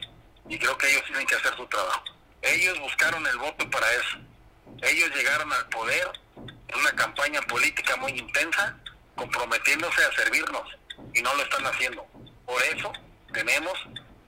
[0.46, 2.04] y creo que ellos tienen que hacer su trabajo.
[2.42, 4.18] Ellos buscaron el voto para eso.
[4.82, 8.76] Ellos llegaron al poder en una campaña política muy intensa,
[9.16, 10.68] comprometiéndose a servirnos
[11.14, 12.06] y no lo están haciendo.
[12.44, 12.92] Por eso
[13.32, 13.72] tenemos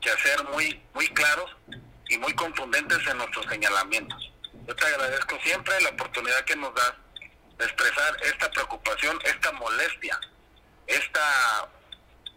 [0.00, 1.54] que ser muy, muy claros
[2.08, 4.32] y muy contundentes en nuestros señalamientos.
[4.66, 6.94] Yo te agradezco siempre la oportunidad que nos das
[7.58, 10.18] de expresar esta preocupación, esta molestia,
[10.86, 11.68] esta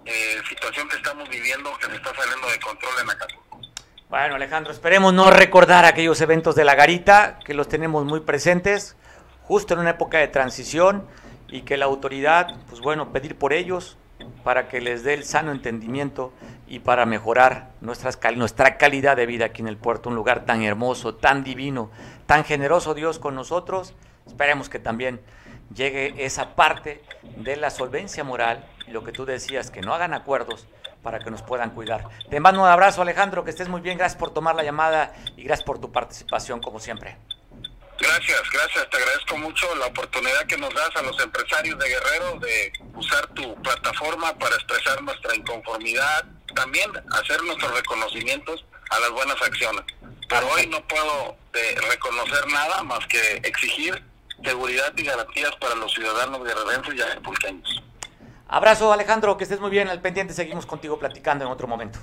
[0.05, 3.61] eh, situación que estamos viviendo que se está saliendo de control en Acapulco.
[4.09, 8.95] Bueno, Alejandro, esperemos no recordar aquellos eventos de la garita, que los tenemos muy presentes,
[9.43, 11.07] justo en una época de transición,
[11.47, 13.97] y que la autoridad, pues bueno, pedir por ellos
[14.43, 16.33] para que les dé el sano entendimiento
[16.67, 20.63] y para mejorar nuestras, nuestra calidad de vida aquí en el puerto, un lugar tan
[20.63, 21.91] hermoso, tan divino,
[22.25, 23.93] tan generoso Dios con nosotros.
[24.25, 25.21] Esperemos que también
[25.73, 27.03] llegue esa parte
[27.37, 30.67] de la solvencia moral, lo que tú decías, que no hagan acuerdos
[31.01, 32.07] para que nos puedan cuidar.
[32.29, 35.43] Te mando un abrazo Alejandro, que estés muy bien, gracias por tomar la llamada y
[35.43, 37.17] gracias por tu participación como siempre.
[37.99, 42.39] Gracias, gracias, te agradezco mucho la oportunidad que nos das a los empresarios de Guerrero
[42.39, 49.41] de usar tu plataforma para expresar nuestra inconformidad, también hacer nuestros reconocimientos a las buenas
[49.41, 49.83] acciones.
[50.27, 54.03] Pero hoy no puedo eh, reconocer nada más que exigir
[54.43, 57.83] seguridad y garantías para los ciudadanos guerrerenses y acapulqueños.
[58.53, 61.97] Abrazo Alejandro, que estés muy bien al pendiente, seguimos contigo platicando en otro momento.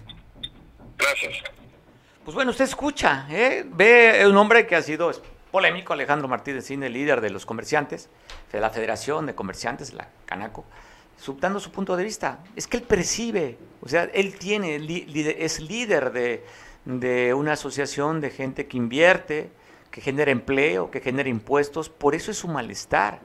[0.99, 1.45] Gracias.
[2.25, 3.65] Pues bueno, usted escucha, ¿eh?
[3.65, 5.13] ve un hombre que ha sido
[5.53, 8.11] polémico, Alejandro Martínez Cine, líder de los comerciantes,
[8.51, 10.65] de la Federación de Comerciantes, la Canaco,
[11.17, 12.41] subtando su punto de vista.
[12.57, 14.75] Es que él percibe, o sea, él tiene,
[15.39, 16.45] es líder de,
[16.85, 19.53] de una asociación de gente que invierte,
[19.93, 23.21] que genera empleo, que genera impuestos, por eso es su malestar,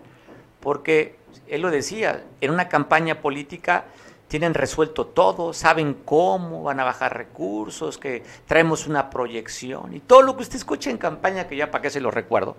[0.60, 3.86] porque él lo decía, en una campaña política
[4.28, 10.24] tienen resuelto todo, saben cómo van a bajar recursos, que traemos una proyección y todo
[10.24, 12.56] lo que usted escucha en campaña, que ya para qué se lo recuerdo,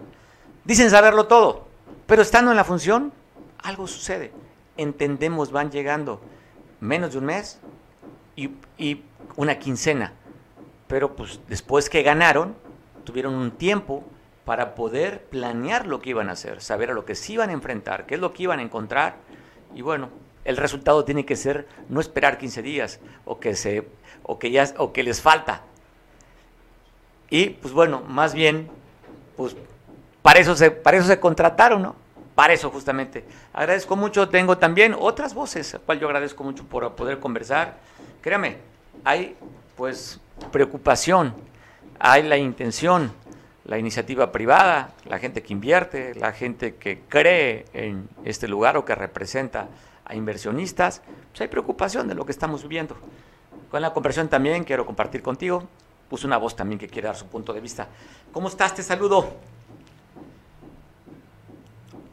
[0.64, 1.66] dicen saberlo todo,
[2.06, 3.12] pero estando en la función,
[3.62, 4.32] algo sucede.
[4.76, 6.20] Entendemos, van llegando
[6.80, 7.58] menos de un mes
[8.36, 8.50] y,
[9.36, 10.12] una quincena,
[10.86, 12.54] pero pues después que ganaron,
[13.04, 14.04] tuvieron un tiempo
[14.46, 17.52] para poder planear lo que iban a hacer, saber a lo que se iban a
[17.52, 19.16] enfrentar, qué es lo que iban a encontrar
[19.74, 20.08] y bueno,
[20.44, 23.88] el resultado tiene que ser no esperar 15 días o que, se,
[24.22, 25.62] o que, ya, o que les falta.
[27.28, 28.70] Y pues bueno, más bien,
[29.36, 29.56] pues
[30.22, 31.96] para eso se, para eso se contrataron, ¿no?
[32.36, 33.24] Para eso justamente.
[33.52, 37.78] Agradezco mucho, tengo también otras voces, a cual yo agradezco mucho por poder conversar.
[38.20, 38.58] Créame,
[39.02, 39.36] hay
[39.76, 40.20] pues
[40.52, 41.34] preocupación,
[41.98, 43.12] hay la intención,
[43.66, 48.84] la iniciativa privada, la gente que invierte, la gente que cree en este lugar o
[48.84, 49.68] que representa
[50.04, 52.96] a inversionistas, pues hay preocupación de lo que estamos viviendo.
[53.70, 55.64] Con la conversión también quiero compartir contigo,
[56.08, 57.88] puse una voz también que quiere dar su punto de vista.
[58.32, 58.72] ¿Cómo estás?
[58.72, 59.34] Te saludo.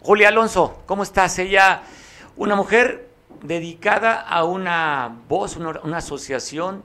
[0.02, 1.38] Julia Alonso, ¿cómo estás?
[1.38, 1.84] Ella,
[2.36, 3.10] una mujer
[3.44, 6.84] dedicada a una voz, una asociación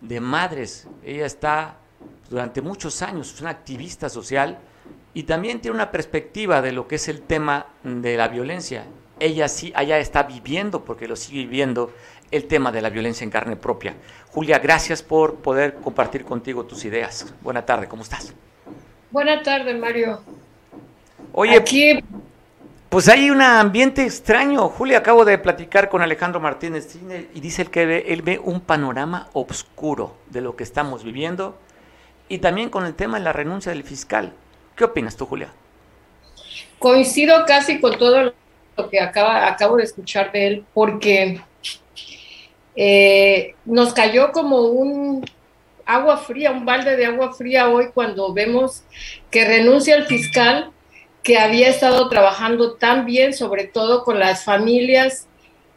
[0.00, 0.88] de madres.
[1.04, 1.76] Ella está
[2.28, 4.58] durante muchos años, es una activista social
[5.14, 8.84] y también tiene una perspectiva de lo que es el tema de la violencia
[9.20, 11.92] ella sí allá está viviendo, porque lo sigue viviendo,
[12.30, 13.94] el tema de la violencia en carne propia.
[14.30, 17.32] Julia, gracias por poder compartir contigo tus ideas.
[17.40, 18.34] Buena tarde, ¿cómo estás?
[19.10, 20.20] Buena tarde, Mario.
[21.32, 22.04] Oye, Aquí...
[22.88, 24.68] pues hay un ambiente extraño.
[24.68, 26.96] Julia, acabo de platicar con Alejandro Martínez
[27.34, 31.58] y dice él que ve, él ve un panorama oscuro de lo que estamos viviendo
[32.28, 34.32] y también con el tema de la renuncia del fiscal.
[34.76, 35.48] ¿Qué opinas tú, Julia?
[36.78, 38.32] Coincido casi con todo
[38.76, 41.40] lo que acaba, acabo de escuchar de él, porque
[42.76, 45.24] eh, nos cayó como un
[45.84, 48.84] agua fría, un balde de agua fría hoy cuando vemos
[49.30, 50.70] que renuncia el fiscal
[51.22, 55.26] que había estado trabajando tan bien, sobre todo con las familias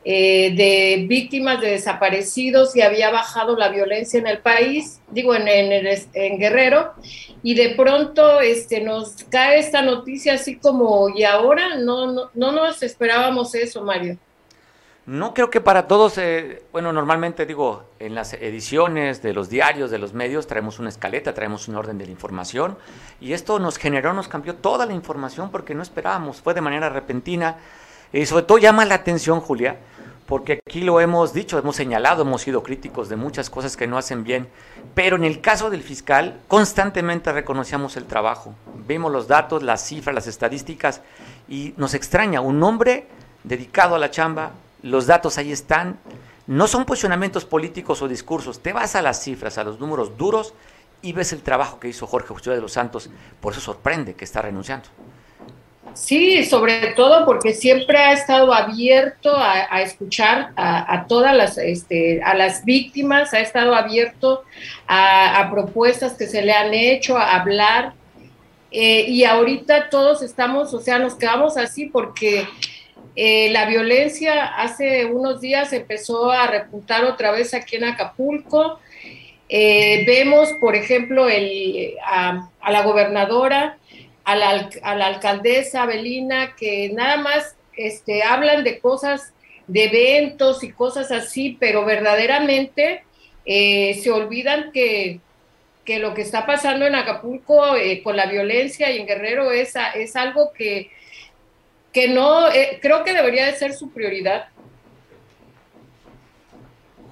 [0.04, 5.48] eh, de víctimas de desaparecidos y había bajado la violencia en el país, digo, en,
[5.48, 6.94] en, Guerrero,
[7.44, 12.52] y de pronto este, nos cae esta noticia así como, y ahora no, no, no
[12.52, 14.18] nos esperábamos eso, Mario.
[15.06, 19.90] No creo que para todos, eh, bueno, normalmente digo, en las ediciones de los diarios,
[19.90, 22.78] de los medios, traemos una escaleta, traemos un orden de la información,
[23.20, 26.90] y esto nos generó, nos cambió toda la información porque no esperábamos, fue de manera
[26.90, 27.58] repentina,
[28.14, 29.78] y sobre todo llama la atención, Julia,
[30.26, 33.98] porque aquí lo hemos dicho, hemos señalado, hemos sido críticos de muchas cosas que no
[33.98, 34.48] hacen bien,
[34.96, 38.56] pero en el caso del fiscal constantemente reconocíamos el trabajo,
[38.88, 41.02] vimos los datos, las cifras, las estadísticas
[41.50, 43.08] y nos extraña un hombre
[43.44, 44.52] dedicado a la chamba,
[44.84, 46.00] los datos ahí están,
[46.48, 50.54] no son posicionamientos políticos o discursos, te vas a las cifras, a los números duros
[51.02, 54.26] y ves el trabajo que hizo Jorge José de los Santos, por eso sorprende que
[54.26, 54.88] está renunciando.
[55.94, 62.34] Sí, sobre todo porque siempre ha estado abierto a, escuchar a, todas las, este, a
[62.34, 64.44] las víctimas, ha estado abierto
[64.88, 67.94] a, propuestas que se le han hecho, a hablar.
[68.72, 72.48] Eh, y ahorita todos estamos, o sea, nos quedamos así porque
[73.16, 78.80] eh, la violencia hace unos días empezó a repuntar otra vez aquí en Acapulco.
[79.50, 83.78] Eh, vemos, por ejemplo, el, a, la gobernadora,
[84.24, 89.34] a la, alcaldesa Belina, que nada más este, hablan de cosas,
[89.68, 93.04] de eventos y cosas así, pero verdaderamente
[93.46, 95.20] eh, se olvidan que,
[95.86, 100.16] que, lo que está pasando en Acapulco con la violencia y en Guerrero es, es
[100.16, 100.92] algo que
[101.92, 104.48] que no, eh, creo que debería de ser su prioridad.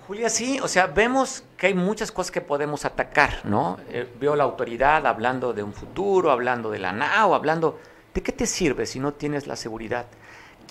[0.07, 3.77] Julia, sí, o sea, vemos que hay muchas cosas que podemos atacar, ¿no?
[3.89, 7.79] Eh, veo la autoridad hablando de un futuro, hablando de la NAO, hablando...
[8.13, 10.07] ¿De qué te sirve si no tienes la seguridad?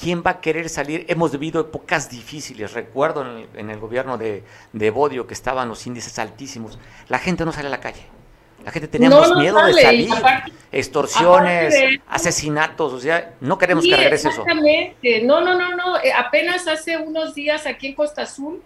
[0.00, 1.04] ¿Quién va a querer salir?
[1.08, 2.72] Hemos vivido épocas difíciles.
[2.72, 3.24] Recuerdo
[3.54, 6.78] en el, gobierno de, de Bodio que estaban los índices altísimos.
[7.08, 8.02] La gente no sale a la calle.
[8.64, 10.10] La gente teníamos miedo de salir,
[10.72, 11.74] extorsiones,
[12.08, 14.44] asesinatos, o sea, no queremos que regrese eso.
[15.24, 15.96] No, no, no, no.
[15.98, 18.62] Eh, apenas hace unos días aquí en Costa Azul,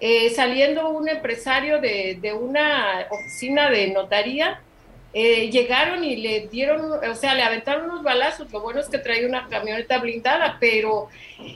[0.00, 4.60] eh, saliendo un empresario de, de una oficina de notaría,
[5.12, 8.50] eh, llegaron y le dieron, o sea, le aventaron unos balazos.
[8.52, 11.08] Lo bueno es que traía una camioneta blindada, pero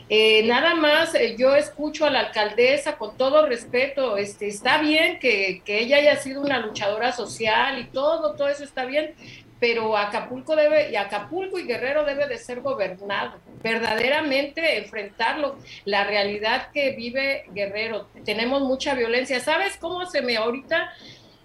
[0.09, 4.17] eh, nada más eh, yo escucho a la alcaldesa con todo respeto.
[4.17, 8.65] Este, está bien que, que, ella haya sido una luchadora social y todo, todo eso
[8.65, 9.15] está bien,
[9.61, 16.69] pero Acapulco debe, y Acapulco y Guerrero debe de ser gobernado, verdaderamente enfrentarlo, la realidad
[16.73, 18.09] que vive Guerrero.
[18.25, 19.41] Tenemos mucha violencia.
[19.41, 20.93] ¿Sabes cómo se me ahorita?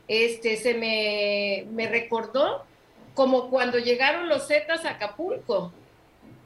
[0.10, 2.66] este, se me, me recordó
[3.14, 5.72] como cuando llegaron los Zetas a Acapulco.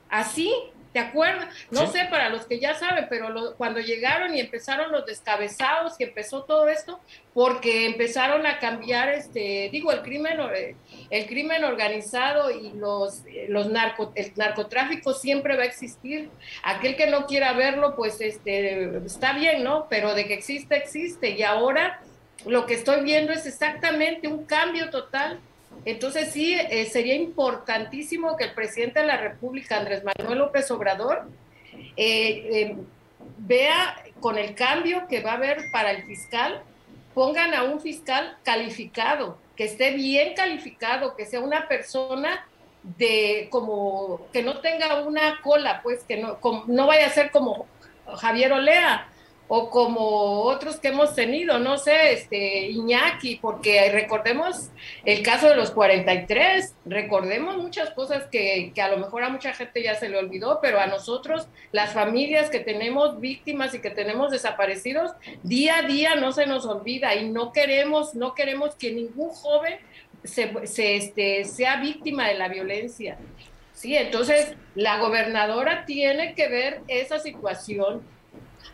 [0.09, 0.53] Así,
[0.93, 1.47] ¿te acuerdas?
[1.71, 6.03] No sé para los que ya saben, pero cuando llegaron y empezaron los descabezados y
[6.03, 6.99] empezó todo esto,
[7.33, 10.75] porque empezaron a cambiar, este, digo, el crimen, eh,
[11.09, 16.29] el crimen organizado y los, los narco, el narcotráfico siempre va a existir.
[16.63, 19.87] Aquel que no quiera verlo, pues este, está bien, ¿no?
[19.89, 21.31] Pero de que existe, existe.
[21.31, 22.01] Y ahora
[22.45, 25.39] lo que estoy viendo es exactamente un cambio total.
[25.85, 31.27] Entonces sí, eh, sería importantísimo que el presidente de la República, Andrés Manuel López Obrador,
[31.97, 32.77] eh, eh,
[33.37, 36.61] vea con el cambio que va a haber para el fiscal,
[37.13, 42.47] pongan a un fiscal calificado, que esté bien calificado, que sea una persona
[42.83, 47.67] de como que no tenga una cola, pues que no, no vaya a ser como
[48.17, 49.07] Javier Olea,
[49.55, 54.71] o como otros que hemos tenido, no sé, este Iñaki, porque recordemos
[55.05, 59.53] el caso de los 43, recordemos muchas cosas que, que, a lo mejor a mucha
[59.53, 63.91] gente ya se le olvidó, pero a nosotros, las familias que tenemos víctimas y que
[63.91, 65.11] tenemos desaparecidos,
[65.43, 69.77] día a día no se nos olvida y no queremos, no queremos que ningún joven
[70.23, 73.19] se, se este, sea víctima de la violencia.
[73.73, 78.01] Sí, entonces la gobernadora tiene que ver esa situación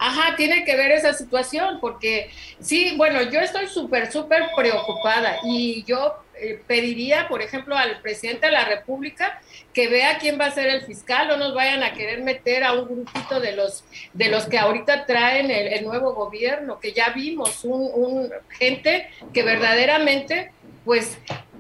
[0.02, 2.32] Ajá, tiene que ver esa situación, porque
[2.62, 8.46] sí, bueno, yo estoy súper, súper preocupada y yo eh, pediría, por ejemplo, al presidente
[8.46, 9.42] de la República
[9.74, 12.72] que vea quién va a ser el fiscal, no nos vayan a querer meter a
[12.72, 13.84] un grupito de los
[14.14, 19.44] de los que ahorita traen el, nuevo gobierno, que ya vimos un, un gente que
[19.44, 20.54] verdaderamente,
[20.86, 21.18] pues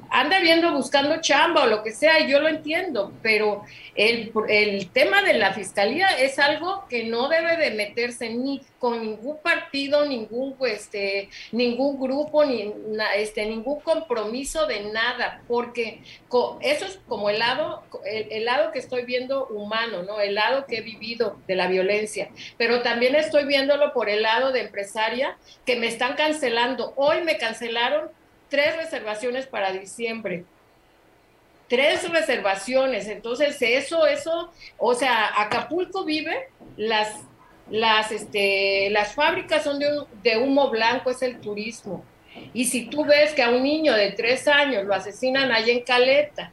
[0.09, 3.63] anda viendo buscando chamba o lo que sea, yo lo entiendo, pero
[3.95, 9.01] el, el, tema de la fiscalía es algo que no debe de meterse ni con
[9.01, 12.73] ningún partido, ningún, este, ningún grupo, ni
[13.17, 16.01] este, ningún compromiso de nada, porque
[16.61, 20.21] eso es como el lado, el, el lado que estoy viendo humano, ¿no?
[20.21, 24.51] El lado que he vivido de la violencia, pero también estoy viéndolo por el lado
[24.51, 26.93] de empresaria que me están cancelando.
[26.95, 28.09] Hoy me cancelaron
[28.49, 30.45] tres reservaciones para diciembre.
[31.67, 33.07] Tres reservaciones.
[33.07, 37.15] Entonces, eso, eso, o sea, Acapulco vive, las,
[37.69, 42.03] las, este, las fábricas son de, de humo blanco, es el turismo.
[42.53, 45.81] Y si tú ves que a un niño de tres años lo asesinan allá en
[45.81, 46.51] Caleta,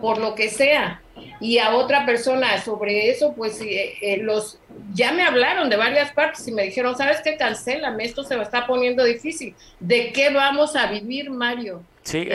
[0.00, 1.02] por lo que sea,
[1.40, 4.58] y a otra persona sobre eso, pues eh, eh, los
[4.94, 7.36] ya me hablaron de varias partes y me dijeron, ¿sabes qué?
[7.36, 9.54] Cancélame, esto se me está poniendo difícil.
[9.80, 11.82] ¿De qué vamos a vivir, Mario?
[12.02, 12.26] Sí,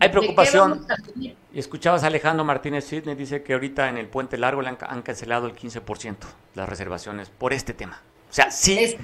[0.00, 0.84] hay, preocupación.
[1.16, 4.78] Y escuchabas a Alejandro Martínez Sidney, dice que ahorita en el Puente Largo le han,
[4.80, 6.16] han cancelado el 15%
[6.54, 8.02] las reservaciones por este tema.
[8.28, 8.96] O sea, sí,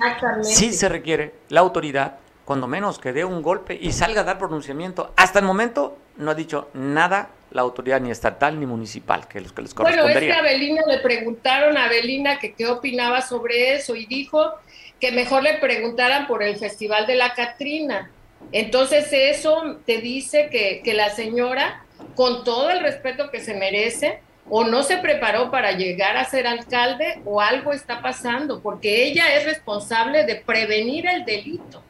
[0.42, 4.38] sí se requiere la autoridad, cuando menos que dé un golpe y salga a dar
[4.38, 5.12] pronunciamiento.
[5.16, 9.52] Hasta el momento no ha dicho nada la autoridad ni estatal ni municipal, que los
[9.52, 10.12] que les correspondería.
[10.12, 14.06] Bueno, es que a Abelina le preguntaron a Abelina que qué opinaba sobre eso y
[14.06, 14.52] dijo
[15.00, 18.10] que mejor le preguntaran por el Festival de la Catrina.
[18.52, 21.84] Entonces eso te dice que, que la señora,
[22.14, 26.46] con todo el respeto que se merece, o no se preparó para llegar a ser
[26.46, 31.82] alcalde o algo está pasando, porque ella es responsable de prevenir el delito.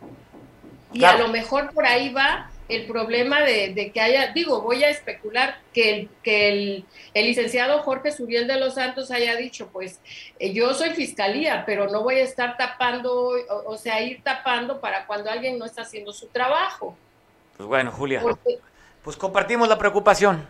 [0.92, 4.90] Y a lo mejor por ahí va el problema de, que haya, digo, voy a
[4.90, 10.00] especular que el, que el, licenciado Jorge Suriel de los Santos haya dicho, pues
[10.38, 13.32] eh, yo soy fiscalía, pero no voy a estar tapando,
[13.66, 16.96] o, sea, ir tapando para cuando alguien no está haciendo su trabajo.
[17.56, 18.22] Pues bueno, Julia,
[19.02, 20.46] pues compartimos la preocupación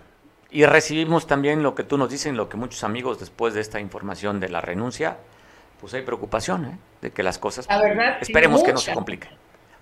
[0.50, 3.80] y recibimos también lo que tú nos dices, lo que muchos amigos después de esta
[3.80, 5.16] información de la renuncia,
[5.80, 6.78] pues hay preocupación ¿eh?
[7.00, 7.66] de que las cosas,
[8.20, 9.30] esperemos que no se compliquen.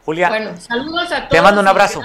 [0.04, 1.28] Julia, bueno, saludos a todos.
[1.28, 2.02] Te mando un abrazo.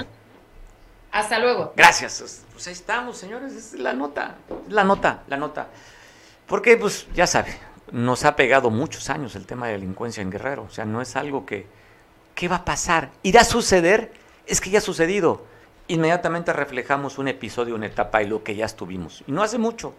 [1.16, 1.72] Hasta luego.
[1.74, 2.44] Gracias.
[2.52, 3.54] Pues ahí estamos, señores.
[3.54, 4.36] Es la nota.
[4.68, 5.68] La nota, la nota.
[6.46, 7.56] Porque, pues, ya sabe,
[7.90, 10.64] nos ha pegado muchos años el tema de delincuencia en Guerrero.
[10.64, 11.66] O sea, no es algo que.
[12.34, 13.12] ¿Qué va a pasar?
[13.22, 14.12] ¿Irá a suceder?
[14.46, 15.46] Es que ya ha sucedido.
[15.88, 19.24] Inmediatamente reflejamos un episodio, una etapa y lo que ya estuvimos.
[19.26, 19.94] Y no hace mucho.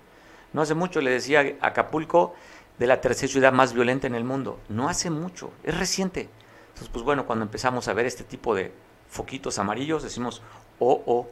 [0.54, 2.36] No hace mucho le decía Acapulco
[2.78, 4.60] de la tercera ciudad más violenta en el mundo.
[4.70, 5.52] No hace mucho.
[5.64, 6.30] Es reciente.
[6.68, 8.72] Entonces, pues bueno, cuando empezamos a ver este tipo de
[9.10, 10.44] foquitos amarillos, decimos,
[10.80, 11.30] o, o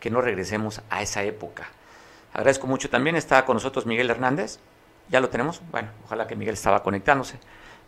[0.00, 1.68] que no regresemos a esa época.
[2.32, 4.58] Agradezco mucho también, está con nosotros Miguel Hernández,
[5.08, 7.38] ya lo tenemos, bueno, ojalá que Miguel estaba conectándose.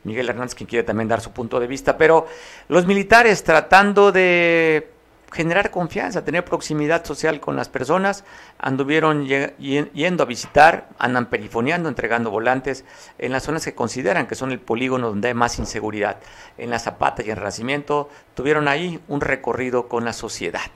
[0.04, 2.26] Miguel Hernández, quien quiere también dar su punto de vista, pero
[2.68, 4.90] los militares tratando de
[5.32, 8.24] generar confianza, tener proximidad social con las personas,
[8.58, 12.84] anduvieron yendo a visitar, andan perifoneando, entregando volantes
[13.18, 16.16] en las zonas que consideran que son el polígono donde hay más inseguridad.
[16.58, 20.70] En la Zapata y en Renacimiento tuvieron ahí un recorrido con la sociedad.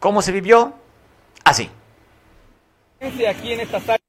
[0.00, 0.72] ¿Cómo se vivió?
[1.44, 1.68] Así.
[3.28, 4.00] Aquí en esta sala,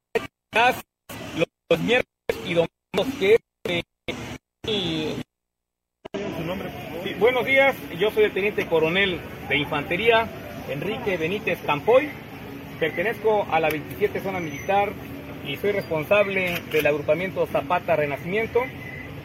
[1.70, 2.06] los miércoles
[2.46, 3.38] y domingos que
[7.20, 9.20] buenos días, yo soy el teniente coronel
[9.50, 10.28] de infantería
[10.70, 12.10] Enrique Benítez Campoy,
[12.80, 14.94] pertenezco a la 27 zona militar
[15.46, 18.62] y soy responsable del agrupamiento Zapata Renacimiento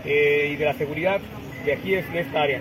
[0.05, 1.21] eh, y de la seguridad
[1.65, 2.61] de aquí de esta área.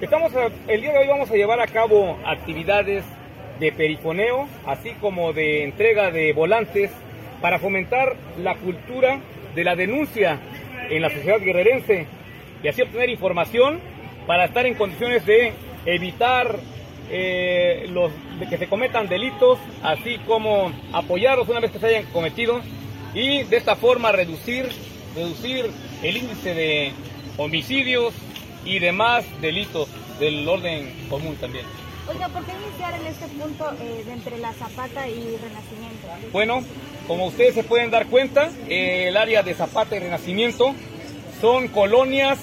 [0.00, 0.30] Estamos
[0.68, 3.04] el día de hoy vamos a llevar a cabo actividades
[3.58, 6.92] de perifoneo, así como de entrega de volantes
[7.40, 9.18] para fomentar la cultura
[9.56, 10.38] de la denuncia
[10.88, 12.06] en la sociedad guerrerense
[12.62, 13.80] y así obtener información
[14.28, 15.52] para estar en condiciones de
[15.84, 16.60] evitar
[17.10, 22.04] eh, los, de que se cometan delitos, así como apoyarlos una vez que se hayan
[22.12, 22.60] cometido
[23.14, 24.68] y de esta forma reducir,
[25.16, 25.66] reducir
[26.04, 26.92] el índice de
[27.36, 28.14] homicidios,
[28.64, 29.88] y demás delitos
[30.18, 31.64] del orden común también.
[32.08, 36.08] Oiga, ¿por qué iniciar en este punto eh, de entre la Zapata y Renacimiento?
[36.32, 36.64] Bueno,
[37.06, 40.74] como ustedes se pueden dar cuenta, eh, el área de Zapata y Renacimiento
[41.40, 42.38] son colonias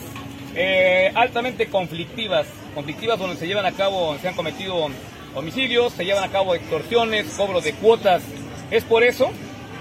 [0.56, 2.46] eh, altamente conflictivas,
[2.76, 4.88] conflictivas donde se llevan a cabo, se han cometido
[5.34, 8.22] homicidios, se llevan a cabo extorsiones, cobro de cuotas.
[8.70, 9.32] Es por eso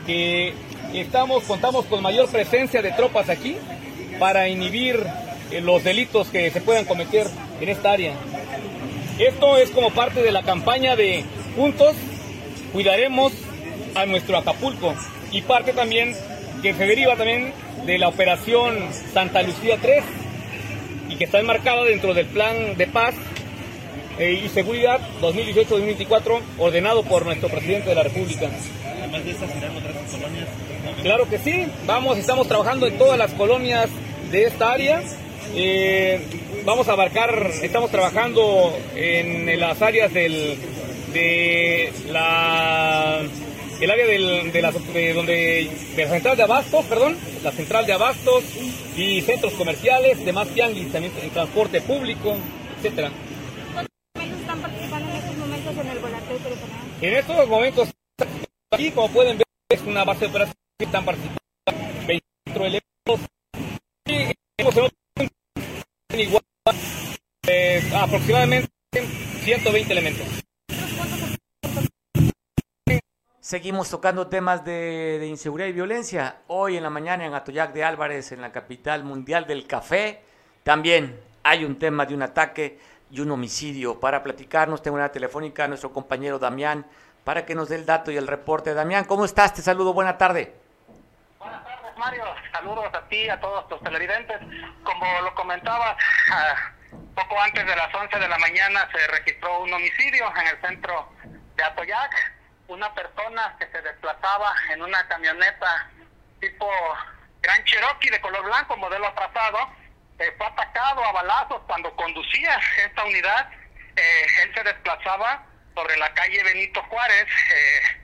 [0.07, 0.55] que
[0.95, 3.57] estamos, contamos con mayor presencia de tropas aquí
[4.19, 5.05] para inhibir
[5.61, 7.27] los delitos que se puedan cometer
[7.61, 8.15] en esta área.
[9.19, 11.25] Esto es como parte de la campaña de
[11.57, 11.95] Juntos
[12.75, 13.33] Cuidaremos
[13.95, 14.97] a nuestro Acapulco
[15.31, 16.17] y parte también
[16.61, 17.53] que se deriva también
[17.87, 20.03] de la operación Santa Lucía 3
[21.09, 23.15] y que está enmarcada dentro del plan de paz
[24.19, 28.51] eh, y seguridad 2018-2024 ordenado por nuestro presidente de la República.
[28.99, 30.49] Además de esas, otras colonias?
[31.03, 33.89] Claro que sí, vamos, estamos trabajando en todas las colonias
[34.33, 35.01] de esta área
[35.57, 36.21] eh,
[36.65, 40.57] vamos a abarcar, estamos trabajando en las áreas del,
[41.13, 43.23] de la
[43.81, 47.93] el área del, de, la, donde, de la central de abastos, perdón, la central de
[47.93, 48.45] abastos
[48.97, 52.37] y centros comerciales, demás tianguis, también en transporte público,
[52.79, 53.11] etcétera.
[54.15, 56.35] ¿Cuántos están participando en estos momentos en el volante
[57.01, 57.89] En estos momentos,
[58.71, 61.43] aquí como pueden ver, es una base de operaciones que están participando
[62.07, 63.21] 24 elementos
[64.07, 64.77] y hemos
[66.21, 66.43] igual
[67.47, 68.71] eh, aproximadamente
[69.43, 70.27] 120 elementos.
[73.41, 76.39] Seguimos tocando temas de, inseguridad y violencia.
[76.47, 80.23] Hoy en la mañana en Atoyac de Álvarez, en la capital mundial del café,
[80.63, 82.79] también hay un tema de un ataque
[83.11, 84.01] y un homicidio.
[84.01, 86.87] Para platicarnos, tengo una telefónica a nuestro compañero Damián
[87.23, 88.73] para que nos dé el dato y el reporte.
[88.73, 89.53] Damián, ¿cómo estás?
[89.53, 90.55] Te saludo, buena tarde.
[92.53, 94.39] Saludos a ti, a todos los televidentes.
[94.83, 95.97] Como lo comentaba,
[96.31, 96.73] ah,
[97.15, 101.09] poco antes de las 11 de la mañana se registró un homicidio en el centro
[101.57, 102.33] de Atoyac.
[102.69, 105.91] Una persona que se desplazaba en una camioneta
[106.41, 106.71] tipo
[107.43, 109.59] Gran Cherokee de color blanco, modelo atrasado,
[110.19, 113.51] eh, fue atacado a balazos cuando conducía esta unidad.
[113.97, 118.04] Eh, él se desplazaba sobre la calle Benito Juárez, eh,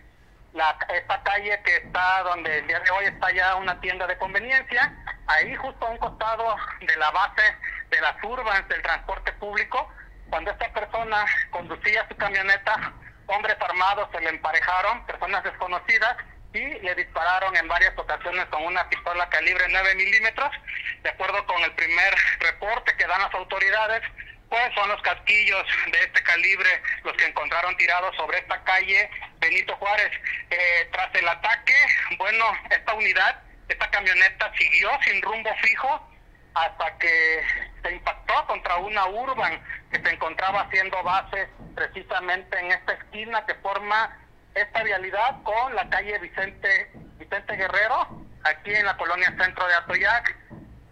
[0.53, 4.19] la, esta calle que está donde el día de hoy está ya una tienda de
[4.19, 4.93] conveniencia,
[5.27, 7.43] ahí justo a un costado de la base
[7.91, 9.89] de las urbans del transporte público,
[10.29, 12.93] cuando esta persona conducía su camioneta,
[13.27, 16.17] hombres armados se le emparejaron, personas desconocidas,
[16.53, 20.51] y le dispararon en varias ocasiones con una pistola calibre 9 milímetros.
[21.03, 24.03] De acuerdo con el primer reporte que dan las autoridades,
[24.51, 26.69] pues son los casquillos de este calibre
[27.05, 30.11] los que encontraron tirados sobre esta calle Benito Juárez.
[30.51, 31.75] Eh, tras el ataque,
[32.19, 36.09] bueno, esta unidad, esta camioneta siguió sin rumbo fijo
[36.55, 37.43] hasta que
[37.83, 43.55] se impactó contra una urban que se encontraba haciendo base precisamente en esta esquina que
[43.55, 44.19] forma
[44.55, 50.37] esta vialidad con la calle Vicente Vicente Guerrero, aquí en la colonia centro de Atoyac.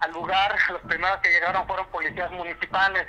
[0.01, 3.05] Al lugar, los primeros que llegaron fueron policías municipales,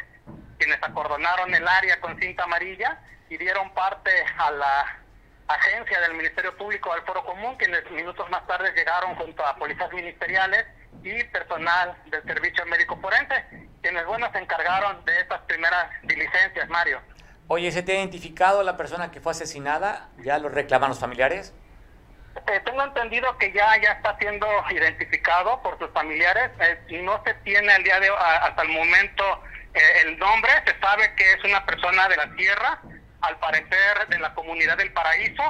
[0.59, 2.99] quienes acordonaron el área con cinta amarilla
[3.29, 4.99] y dieron parte a la
[5.47, 9.91] agencia del Ministerio Público al Foro Común, quienes minutos más tarde llegaron junto a policías
[9.93, 10.65] ministeriales
[11.03, 13.45] y personal del Servicio Médico Forense,
[13.81, 17.01] quienes, bueno, se encargaron de estas primeras diligencias, Mario.
[17.47, 20.09] Oye, ¿se te ha identificado la persona que fue asesinada?
[20.19, 21.53] ¿Ya lo reclaman los familiares?
[22.47, 27.33] Eh, tengo entendido que ya, ya está siendo identificado por sus familiares eh, no se
[27.35, 29.23] tiene al día de hasta el momento
[29.73, 30.51] eh, el nombre.
[30.65, 32.81] Se sabe que es una persona de la tierra,
[33.21, 35.43] al parecer de la comunidad del Paraíso.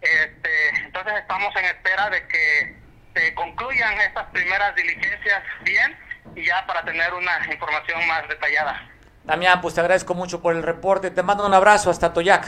[0.00, 2.76] Este, entonces estamos en espera de que
[3.14, 5.96] se concluyan estas primeras diligencias bien
[6.34, 8.88] y ya para tener una información más detallada.
[9.24, 11.10] Damián, pues te agradezco mucho por el reporte.
[11.10, 12.46] Te mando un abrazo hasta Toyac.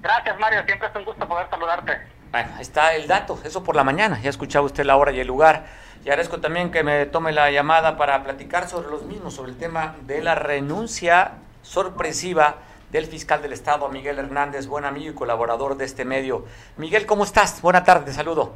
[0.00, 0.62] Gracias, Mario.
[0.64, 2.00] Siempre es un gusto poder saludarte.
[2.30, 3.38] Bueno, está el dato.
[3.44, 4.18] Eso por la mañana.
[4.22, 5.66] Ya escuchaba usted la hora y el lugar.
[6.04, 9.58] Y agradezco también que me tome la llamada para platicar sobre los mismos, sobre el
[9.58, 11.32] tema de la renuncia
[11.62, 12.56] sorpresiva
[12.90, 16.46] del fiscal del Estado, Miguel Hernández, buen amigo y colaborador de este medio.
[16.76, 17.60] Miguel, ¿cómo estás?
[17.60, 18.52] Buena tarde, saludo.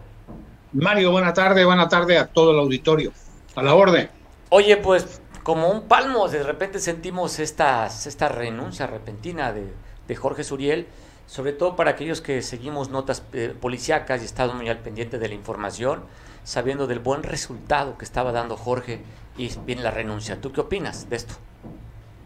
[0.73, 3.13] Mario, buena tarde, buena tarde a todo el auditorio.
[3.55, 4.11] A la orden.
[4.49, 9.73] Oye, pues como un palmo, de repente sentimos esta, esta renuncia repentina de,
[10.09, 10.87] de Jorge Suriel,
[11.27, 15.29] sobre todo para aquellos que seguimos notas eh, policíacas y estamos muy al pendiente de
[15.29, 16.05] la información,
[16.45, 19.01] sabiendo del buen resultado que estaba dando Jorge
[19.37, 20.41] y viene la renuncia.
[20.41, 21.35] ¿Tú qué opinas de esto?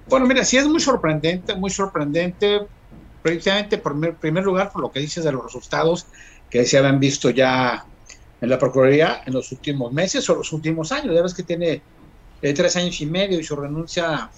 [0.08, 2.66] Bueno, mira, sí es muy sorprendente, muy sorprendente,
[3.22, 6.06] precisamente primer lugar por lo que dices de los resultados
[6.50, 7.84] que se habían visto ya
[8.40, 11.14] en la Procuraduría en los últimos meses o los últimos años.
[11.14, 11.82] Ya ves que tiene
[12.40, 14.30] de tres años y medio y su renuncia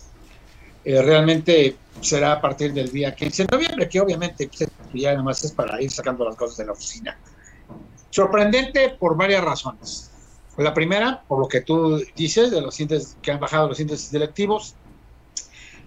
[0.85, 5.23] eh, realmente será a partir del día 15 de noviembre, que obviamente pues, ya nada
[5.23, 7.17] más es para ir sacando las cosas de la oficina.
[8.11, 10.11] Sorprendente por varias razones.
[10.57, 14.11] La primera, por lo que tú dices, de los índices que han bajado los índices
[14.11, 14.75] directivos.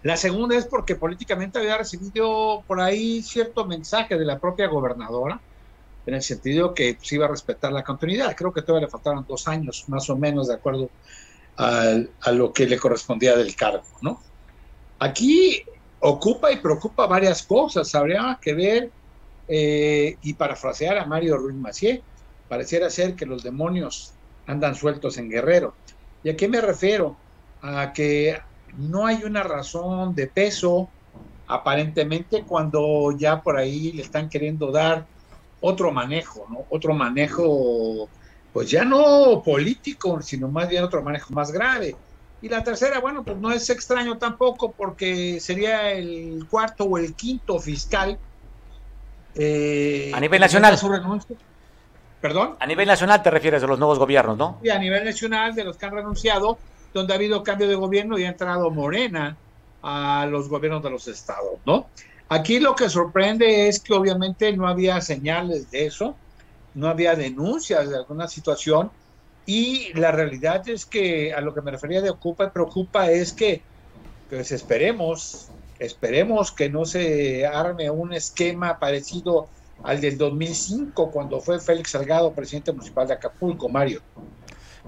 [0.02, 5.40] La segunda es porque políticamente había recibido por ahí cierto mensaje de la propia gobernadora,
[6.06, 8.36] en el sentido que se pues, iba a respetar la continuidad.
[8.36, 10.90] Creo que todavía le faltaron dos años, más o menos, de acuerdo
[11.58, 14.22] a, lo que le correspondía del cargo, ¿no?
[15.00, 15.64] Aquí
[16.00, 17.94] ocupa y preocupa varias cosas.
[17.96, 18.92] Habría que ver,
[19.48, 22.04] eh, y parafrasear a Mario Ruiz Macié,
[22.54, 24.14] pareciera ser que los demonios
[24.46, 25.74] andan sueltos en Guerrero.
[26.24, 27.18] ¿Y a qué me refiero?
[27.64, 28.40] A que
[28.78, 30.88] no hay una razón de peso,
[31.48, 35.08] aparentemente, cuando ya por ahí le están queriendo dar
[35.62, 36.66] otro manejo, ¿no?
[36.70, 38.08] Otro manejo
[38.54, 41.96] pues ya no político, sino más bien otro manejo más grave.
[42.40, 47.16] Y la tercera, bueno, pues no es extraño tampoco porque sería el cuarto o el
[47.16, 48.20] quinto fiscal.
[49.34, 50.78] Eh, a nivel nacional.
[50.78, 51.36] Su renuncia.
[52.24, 52.56] ¿Perdón?
[52.60, 54.58] A nivel nacional te refieres a los nuevos gobiernos, ¿no?
[54.64, 56.58] Sí, a nivel nacional de los que han renunciado,
[56.94, 59.36] donde ha habido cambio de gobierno y ha entrado Morena
[59.82, 61.88] a los gobiernos de los estados, ¿no?
[62.30, 66.16] Aquí lo que sorprende es que obviamente no había señales de eso
[66.74, 68.92] no había denuncias de alguna situación
[69.46, 73.34] y la realidad es que a lo que me refería de ocupa y preocupa es
[73.34, 73.62] que
[74.30, 79.50] pues esperemos, esperemos que no se arme un esquema parecido
[79.84, 84.02] al del 2005 cuando fue Félix Salgado presidente municipal de Acapulco, Mario.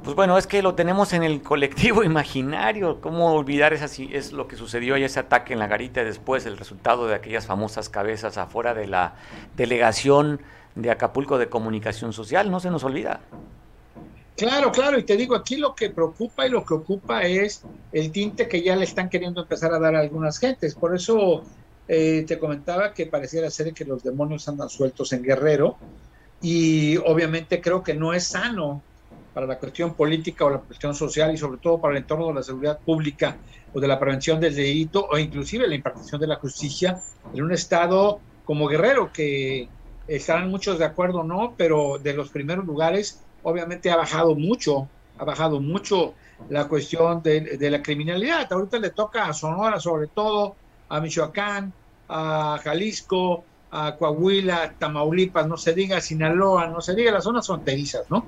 [0.04, 3.00] Pues bueno, es que lo tenemos en el colectivo imaginario.
[3.02, 6.46] ¿Cómo olvidar esa, es lo que sucedió y ese ataque en la garita y después
[6.46, 9.16] el resultado de aquellas famosas cabezas afuera de la
[9.56, 10.42] delegación
[10.76, 13.22] de Acapulco de Comunicación Social, no se nos olvida.
[14.36, 18.12] Claro, claro, y te digo, aquí lo que preocupa y lo que ocupa es el
[18.12, 20.76] tinte que ya le están queriendo empezar a dar a algunas gentes.
[20.76, 21.44] Por eso
[21.88, 25.78] eh, te comentaba que pareciera ser que los demonios andan sueltos en Guerrero
[26.42, 28.82] y obviamente creo que no es sano
[29.34, 32.36] para la cuestión política o la cuestión social y sobre todo para el entorno de
[32.36, 33.38] la seguridad pública
[33.74, 37.02] o de la prevención del delito o inclusive la impartición de la justicia
[37.34, 39.68] en un estado como Guerrero, que
[40.08, 45.26] estarán muchos de acuerdo no, pero de los primeros lugares obviamente ha bajado mucho, ha
[45.26, 46.14] bajado mucho
[46.50, 48.52] la cuestión de, la criminalidad.
[48.52, 50.56] Ahorita le toca a Sonora, sobre todo,
[50.90, 51.74] a Michoacán,
[52.10, 58.10] a Jalisco, a Coahuila, Tamaulipas, no se diga Sinaloa, no se diga las zonas fronterizas,
[58.10, 58.28] ¿no?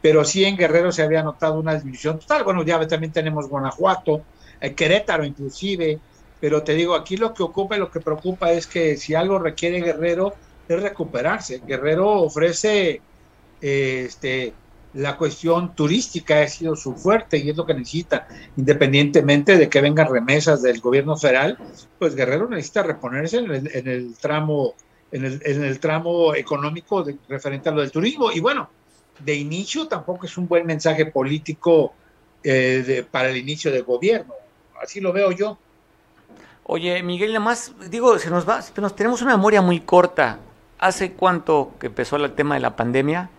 [0.00, 2.44] Pero sí en Guerrero se había notado una disminución total.
[2.44, 4.22] Bueno, ya también tenemos Guanajuato,
[4.60, 5.98] eh, Querétaro inclusive,
[6.40, 9.38] pero te digo, aquí lo que ocupa y lo que preocupa es que si algo
[9.38, 10.34] requiere Guerrero
[10.68, 11.60] es recuperarse.
[11.66, 13.00] Guerrero ofrece
[13.60, 14.52] este,
[14.94, 19.80] la cuestión turística ha sido su fuerte y es lo que necesita, independientemente de que
[19.80, 21.58] vengan remesas del gobierno federal,
[21.98, 24.74] pues Guerrero necesita reponerse en el, tramo,
[25.10, 28.30] en el, tramo económico referente a lo del turismo.
[28.30, 28.70] Y bueno,
[29.18, 31.92] de inicio tampoco es un buen mensaje político
[32.44, 34.34] eh, para el inicio del gobierno.
[34.80, 35.58] Así lo veo yo.
[36.66, 40.38] Oye, Miguel, nada más, digo, se nos va, nos tenemos una memoria muy corta.
[40.78, 43.30] ¿Hace cuánto que empezó el tema de la pandemia?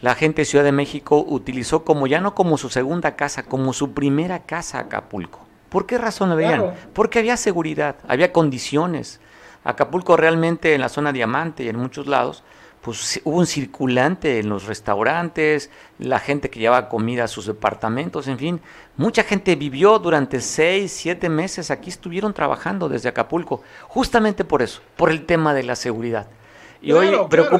[0.00, 3.72] La gente de Ciudad de México utilizó como ya no como su segunda casa, como
[3.72, 5.40] su primera casa Acapulco.
[5.68, 6.72] ¿Por qué razón lo veían?
[6.94, 9.20] Porque había seguridad, había condiciones.
[9.64, 12.42] Acapulco realmente en la zona diamante y en muchos lados,
[12.80, 18.28] pues hubo un circulante en los restaurantes, la gente que llevaba comida a sus departamentos,
[18.28, 18.60] en fin,
[18.96, 24.80] mucha gente vivió durante seis, siete meses aquí, estuvieron trabajando desde Acapulco, justamente por eso,
[24.96, 26.28] por el tema de la seguridad.
[26.80, 27.10] Y hoy,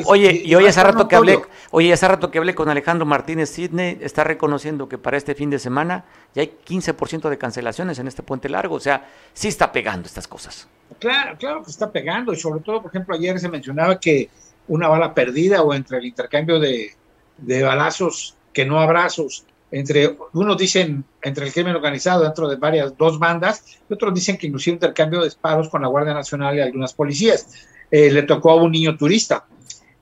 [0.07, 1.41] oye, y, hoy hace rato que hablé,
[1.71, 5.51] oye, hace rato que hablé con Alejandro Martínez Sidney, está reconociendo que para este fin
[5.51, 6.05] de semana
[6.35, 10.29] ya hay 15% de cancelaciones en este puente largo, o sea, sí está pegando estas
[10.29, 10.69] cosas.
[11.01, 14.31] Claro, claro que está pegando, y sobre todo, por ejemplo, ayer se mencionaba que
[14.69, 16.95] una bala perdida o entre el intercambio de,
[17.39, 22.97] de balazos que no abrazos, entre, unos dicen entre el crimen organizado dentro de varias,
[22.97, 26.61] dos bandas, y otros dicen que inclusive intercambio de disparos con la Guardia Nacional y
[26.61, 27.49] algunas policías.
[27.91, 29.47] Eh, le tocó a un niño turista.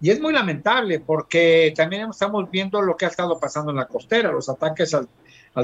[0.01, 3.87] Y es muy lamentable porque también estamos viendo lo que ha estado pasando en la
[3.87, 5.09] costera, los ataques al,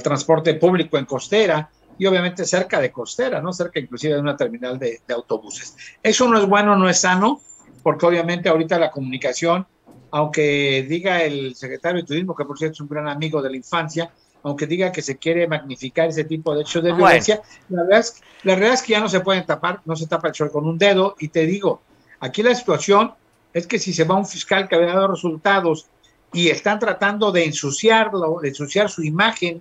[0.03, 1.69] transporte público en costera
[1.99, 3.53] y obviamente cerca de costera, ¿no?
[3.53, 5.77] Cerca inclusive de una terminal de, autobuses.
[6.03, 7.43] Eso no es bueno, no es sano,
[7.83, 9.67] porque obviamente ahorita la comunicación,
[10.11, 13.57] aunque diga el secretario de Turismo, que por cierto es un gran amigo de la
[13.57, 14.11] infancia,
[14.43, 18.23] aunque diga que se quiere magnificar ese tipo de hechos de violencia, la, verdad es,
[18.45, 20.67] la verdad es que ya no se pueden tapar, no se tapa el sol con
[20.67, 21.83] un dedo, y te digo,
[22.23, 23.15] Aquí la situación
[23.53, 25.89] es que si se va un fiscal que había dado resultados
[26.33, 29.61] y están tratando de ensuciarlo, de ensuciar su imagen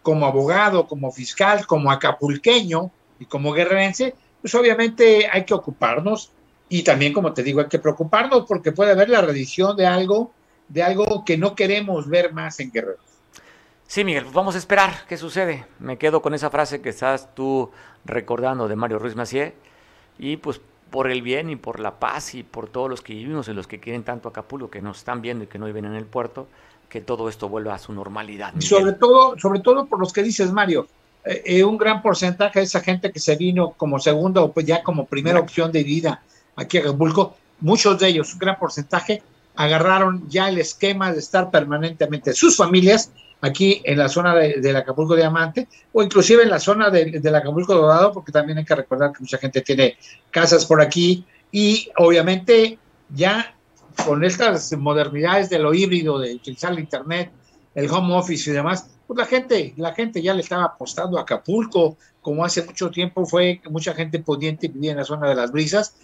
[0.00, 6.32] como abogado, como fiscal, como acapulqueño y como guerrerense, pues obviamente hay que ocuparnos
[6.70, 10.32] y también, como te digo, hay que preocuparnos porque puede haber la redición de algo,
[10.68, 12.98] de algo que no queremos ver más en Guerrero.
[13.86, 15.66] Sí, Miguel, pues vamos a esperar qué sucede.
[15.78, 17.70] Me quedo con esa frase que estás tú
[18.06, 19.54] recordando de Mario Ruiz Macié
[20.18, 23.48] y pues por el bien y por la paz y por todos los que vivimos
[23.48, 25.94] y los que quieren tanto Acapulco, que nos están viendo y que no viven en
[25.94, 26.48] el puerto,
[26.88, 28.52] que todo esto vuelva a su normalidad.
[28.58, 30.88] Sobre todo, sobre todo por los que dices, Mario,
[31.24, 34.66] eh, eh, un gran porcentaje de esa gente que se vino como segunda o pues
[34.66, 36.22] ya como primera opción de vida
[36.56, 39.22] aquí a Acapulco, muchos de ellos, un gran porcentaje,
[39.54, 44.76] agarraron ya el esquema de estar permanentemente sus familias aquí en la zona de, del
[44.76, 49.12] Acapulco Diamante o inclusive en la zona del Acapulco Dorado, porque también hay que recordar
[49.12, 49.96] que mucha gente tiene
[50.30, 52.78] casas por aquí y obviamente
[53.08, 53.54] ya
[54.04, 57.30] con estas modernidades de lo híbrido, de utilizar el Internet,
[57.74, 61.22] el home office y demás, pues la gente, la gente ya le estaba apostando a
[61.22, 65.50] Acapulco, como hace mucho tiempo fue mucha gente pudiente vivía en la zona de las
[65.50, 65.96] brisas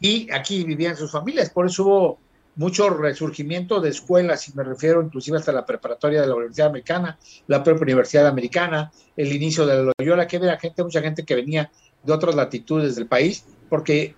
[0.00, 2.18] y aquí vivían sus familias, por eso hubo
[2.56, 7.18] mucho resurgimiento de escuelas, y me refiero inclusive hasta la preparatoria de la Universidad Americana,
[7.46, 11.34] la propia Universidad Americana, el inicio de la Loyola, que había gente, mucha gente que
[11.34, 11.70] venía
[12.02, 14.14] de otras latitudes del país, porque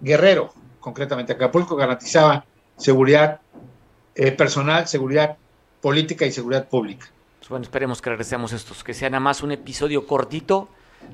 [0.00, 2.44] Guerrero, concretamente Acapulco, garantizaba
[2.76, 3.40] seguridad
[4.14, 5.36] eh, personal, seguridad
[5.80, 7.06] política y seguridad pública.
[7.38, 10.68] Pues bueno, esperemos que regresemos estos, que sea nada más un episodio cortito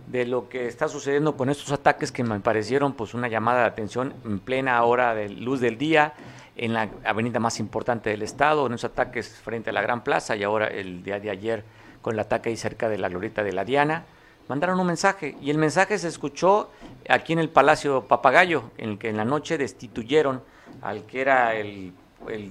[0.06, 3.66] de lo que está sucediendo con estos ataques que me parecieron pues una llamada de
[3.66, 6.14] atención en plena hora de luz del día
[6.60, 10.36] en la avenida más importante del estado, en esos ataques frente a la Gran Plaza
[10.36, 11.64] y ahora el día de ayer
[12.02, 14.04] con el ataque ahí cerca de la glorieta de la Diana,
[14.46, 16.70] mandaron un mensaje y el mensaje se escuchó
[17.08, 20.42] aquí en el Palacio Papagayo, en el que en la noche destituyeron
[20.82, 21.94] al que era el,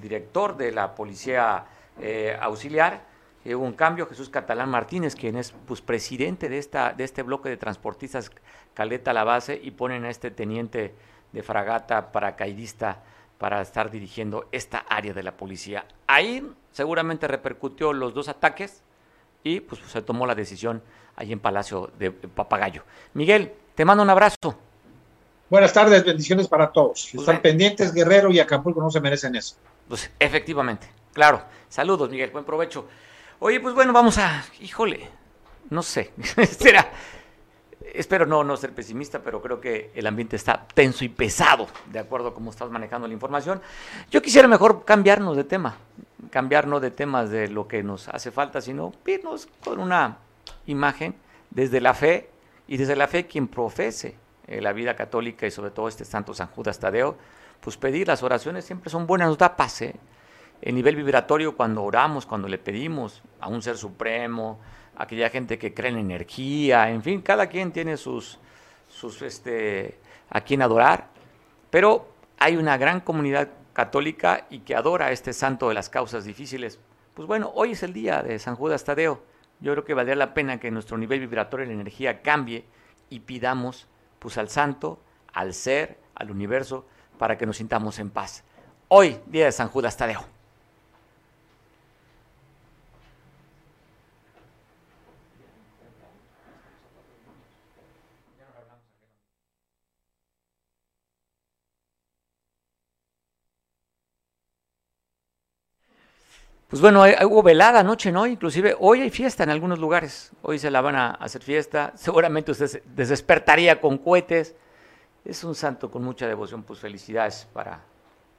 [0.02, 1.66] director de la Policía
[2.02, 3.04] eh, auxiliar.
[3.46, 7.50] hubo un cambio, Jesús Catalán Martínez, quien es pues, presidente de, esta, de este bloque
[7.50, 8.32] de transportistas
[8.74, 10.96] Caleta la base y ponen a este teniente
[11.32, 13.04] de fragata paracaidista
[13.40, 15.86] para estar dirigiendo esta área de la policía.
[16.06, 18.84] Ahí seguramente repercutió los dos ataques
[19.44, 20.84] y pues se tomó la decisión
[21.16, 22.84] ahí en Palacio de Papagayo.
[23.14, 24.36] Miguel, te mando un abrazo.
[25.50, 27.10] Buenas tardes, bendiciones para todos.
[27.12, 29.56] Pues Están pendientes, Guerrero y Acapulco no se merecen eso.
[29.88, 31.42] Pues efectivamente, claro.
[31.70, 32.88] Saludos, Miguel, buen provecho.
[33.40, 35.10] Oye, pues bueno, vamos a, híjole,
[35.70, 36.12] no sé,
[36.60, 36.92] será,
[37.96, 42.00] espero no, no ser pesimista, pero creo que el ambiente está tenso y pesado, de
[42.00, 43.62] acuerdo a cómo estás manejando la información.
[44.12, 45.78] Yo quisiera mejor cambiarnos de tema,
[46.30, 50.18] cambiarnos de temas de lo que nos hace falta, sino irnos con una
[50.66, 51.16] imagen
[51.50, 52.30] desde la fe
[52.68, 54.16] y desde la fe quien profese
[54.48, 57.18] eh, la vida católica y sobre todo este santo San Judas Tadeo,
[57.60, 59.96] pues pedir las oraciones siempre son buenas, nos da paz, ¿eh?
[60.62, 64.60] El nivel vibratorio cuando oramos, cuando le pedimos a un ser supremo,
[65.00, 68.38] aquella gente que cree en energía, en fin, cada quien tiene sus,
[68.90, 69.98] sus este,
[70.30, 71.08] a quien adorar,
[71.70, 76.26] pero hay una gran comunidad católica y que adora a este santo de las causas
[76.26, 76.80] difíciles.
[77.14, 79.24] Pues bueno, hoy es el día de San Judas Tadeo.
[79.62, 82.66] Yo creo que valdría la pena que nuestro nivel vibratorio de la energía cambie
[83.10, 83.88] y pidamos
[84.20, 85.00] pues al santo,
[85.32, 86.86] al ser, al universo,
[87.18, 88.44] para que nos sintamos en paz.
[88.90, 90.39] Hoy, día de San Judas Tadeo.
[106.70, 108.28] Pues bueno, hubo velada anoche, ¿no?
[108.28, 110.32] Inclusive hoy hay fiesta en algunos lugares.
[110.44, 111.94] Hoy se la van a hacer fiesta.
[111.96, 114.56] Seguramente usted se despertaría con cohetes.
[115.26, 117.82] Es un santo con mucha devoción, pues felicidades para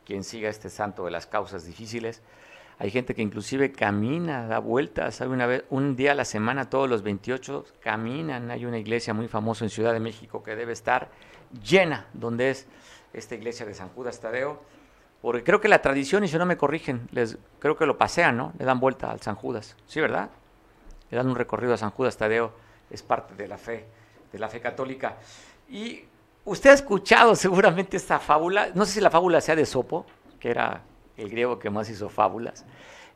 [0.04, 2.22] quien siga este santo de las causas difíciles.
[2.78, 5.32] Hay gente que inclusive camina, da vueltas, ¿sabe?
[5.32, 8.52] Una vez, un día a la semana, todos los 28 caminan.
[8.52, 11.08] Hay una iglesia muy famosa en Ciudad de México que debe estar
[11.64, 12.68] llena, donde es
[13.12, 14.60] esta iglesia de San Judas Tadeo
[15.22, 18.36] porque creo que la tradición, y si no me corrigen, les, creo que lo pasean,
[18.36, 18.52] ¿no?
[18.58, 19.76] Le dan vuelta al San Judas.
[19.86, 20.30] ¿Sí, verdad?
[21.10, 22.52] Le dan un recorrido a San Judas Tadeo.
[22.90, 23.86] Es parte de la fe,
[24.32, 25.16] de la fe católica.
[25.68, 26.04] Y
[26.44, 30.06] usted ha escuchado seguramente esta fábula, no sé si la fábula sea de Sopo,
[30.38, 30.82] que era
[31.16, 32.64] el griego que más hizo fábulas,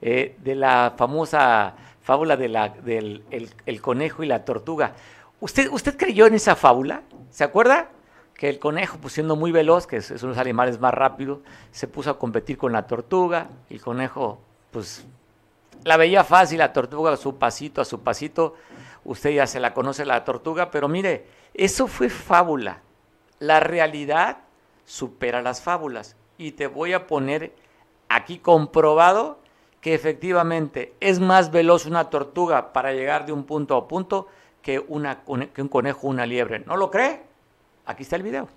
[0.02, 4.92] eh, de la famosa fábula de la, del el, conejo y la tortuga.
[5.40, 7.02] ¿Usted, ¿Usted creyó en esa fábula?
[7.30, 7.88] ¿Se acuerda?
[8.34, 11.38] Que el conejo, pues siendo muy veloz, que es, uno de los animales más rápidos,
[11.70, 13.48] se puso a competir con la tortuga.
[13.70, 15.04] El conejo, pues,
[15.84, 18.54] la veía fácil, la tortuga a su pasito, a su pasito.
[19.04, 22.80] Usted ya se la conoce la tortuga, pero mire, eso fue fábula.
[23.38, 24.38] La realidad
[24.84, 26.16] supera las fábulas.
[26.36, 27.54] Y te voy a poner
[28.08, 29.38] aquí comprobado
[29.80, 34.28] que efectivamente es más veloz una tortuga para llegar de un punto a punto
[34.62, 35.22] que, una,
[35.52, 36.60] que un conejo o una liebre.
[36.60, 37.33] ¿No lo cree?
[37.86, 38.48] Aquí está el video.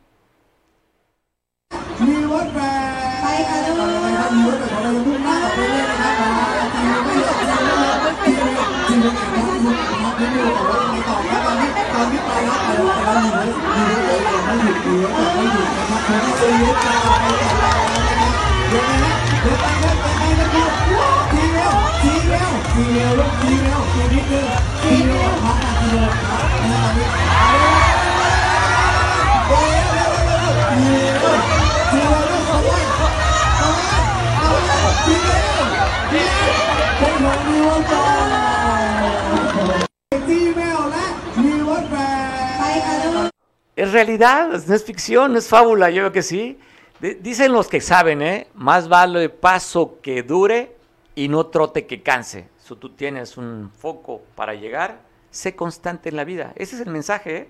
[43.76, 46.58] Es realidad, no es ficción, no es fábula, yo creo que sí.
[47.00, 48.48] dicen los que saben, ¿eh?
[48.56, 50.76] Más vale paso que dure
[51.14, 52.50] y no trote que canse.
[52.58, 56.54] Si tú tienes un foco para llegar, sé constante en la vida.
[56.56, 57.50] Ese es el mensaje, ¿eh?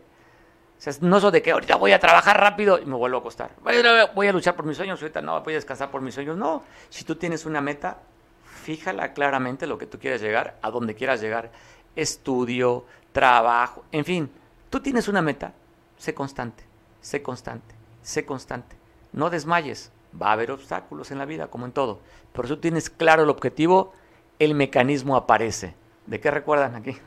[0.77, 3.19] O sea, no eso de que ahorita voy a trabajar rápido y me vuelvo a
[3.21, 3.51] acostar.
[3.63, 6.37] Voy a, luchar por mis sueños, ahorita no, voy a descansar por mis sueños.
[6.37, 7.97] No, si tú tienes una meta,
[8.43, 11.51] fíjala claramente lo que tú quieres llegar, a donde quieras llegar.
[11.95, 14.31] Estudio, trabajo, en fin.
[14.69, 15.53] Tú tienes una meta,
[15.97, 16.63] sé constante,
[17.01, 17.73] sé constante,
[18.03, 18.75] sé constante.
[19.13, 21.99] No desmayes, va a haber obstáculos en la vida, como en todo.
[22.33, 23.93] Pero si tú tienes claro el objetivo,
[24.37, 25.73] el mecanismo aparece.
[26.07, 26.97] ¿De qué recuerdan aquí?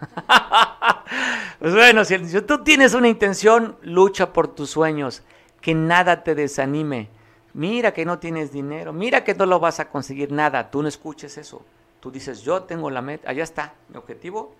[1.58, 5.22] pues bueno, si, tú tienes una intención, lucha por tus sueños,
[5.62, 7.08] que nada te desanime.
[7.54, 10.88] Mira que no tienes dinero, mira que no lo vas a conseguir nada, tú no
[10.88, 11.64] escuches eso.
[11.98, 14.54] Tú dices, yo tengo la meta, allá está, mi objetivo,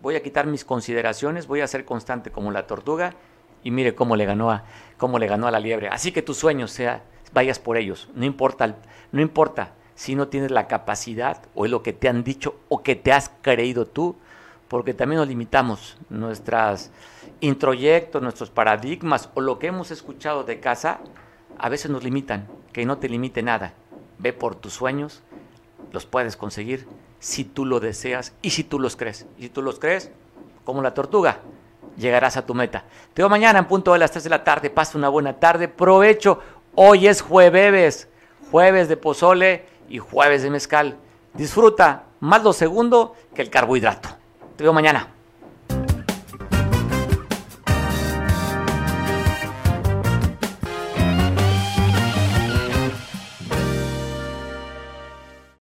[0.00, 3.14] voy a quitar mis consideraciones, voy a ser constante como la tortuga
[3.62, 4.64] y mire cómo le ganó a,
[4.96, 5.88] cómo le ganó a la liebre.
[5.88, 7.02] Así que tus sueños sea,
[7.32, 8.76] vayas por ellos, no importa,
[9.12, 12.82] no importa si no tienes la capacidad o es lo que te han dicho o
[12.82, 14.16] que te has creído tú,
[14.68, 16.90] porque también nos limitamos nuestros
[17.40, 21.00] introyectos, nuestros paradigmas o lo que hemos escuchado de casa,
[21.58, 23.74] a veces nos limitan, que no te limite nada.
[24.18, 25.22] Ve por tus sueños,
[25.92, 26.86] los puedes conseguir
[27.20, 29.26] si tú lo deseas y si tú los crees.
[29.38, 30.10] Y si tú los crees,
[30.64, 31.40] como la tortuga,
[31.96, 32.84] llegarás a tu meta.
[33.12, 34.70] Te veo mañana en punto de las 3 de la tarde.
[34.70, 35.68] Pasa una buena tarde.
[35.68, 36.40] Provecho.
[36.74, 38.08] Hoy es jueves,
[38.50, 40.96] jueves de pozole y jueves de mezcal.
[41.34, 44.08] Disfruta más lo segundo que el carbohidrato.
[44.56, 45.08] Te veo mañana.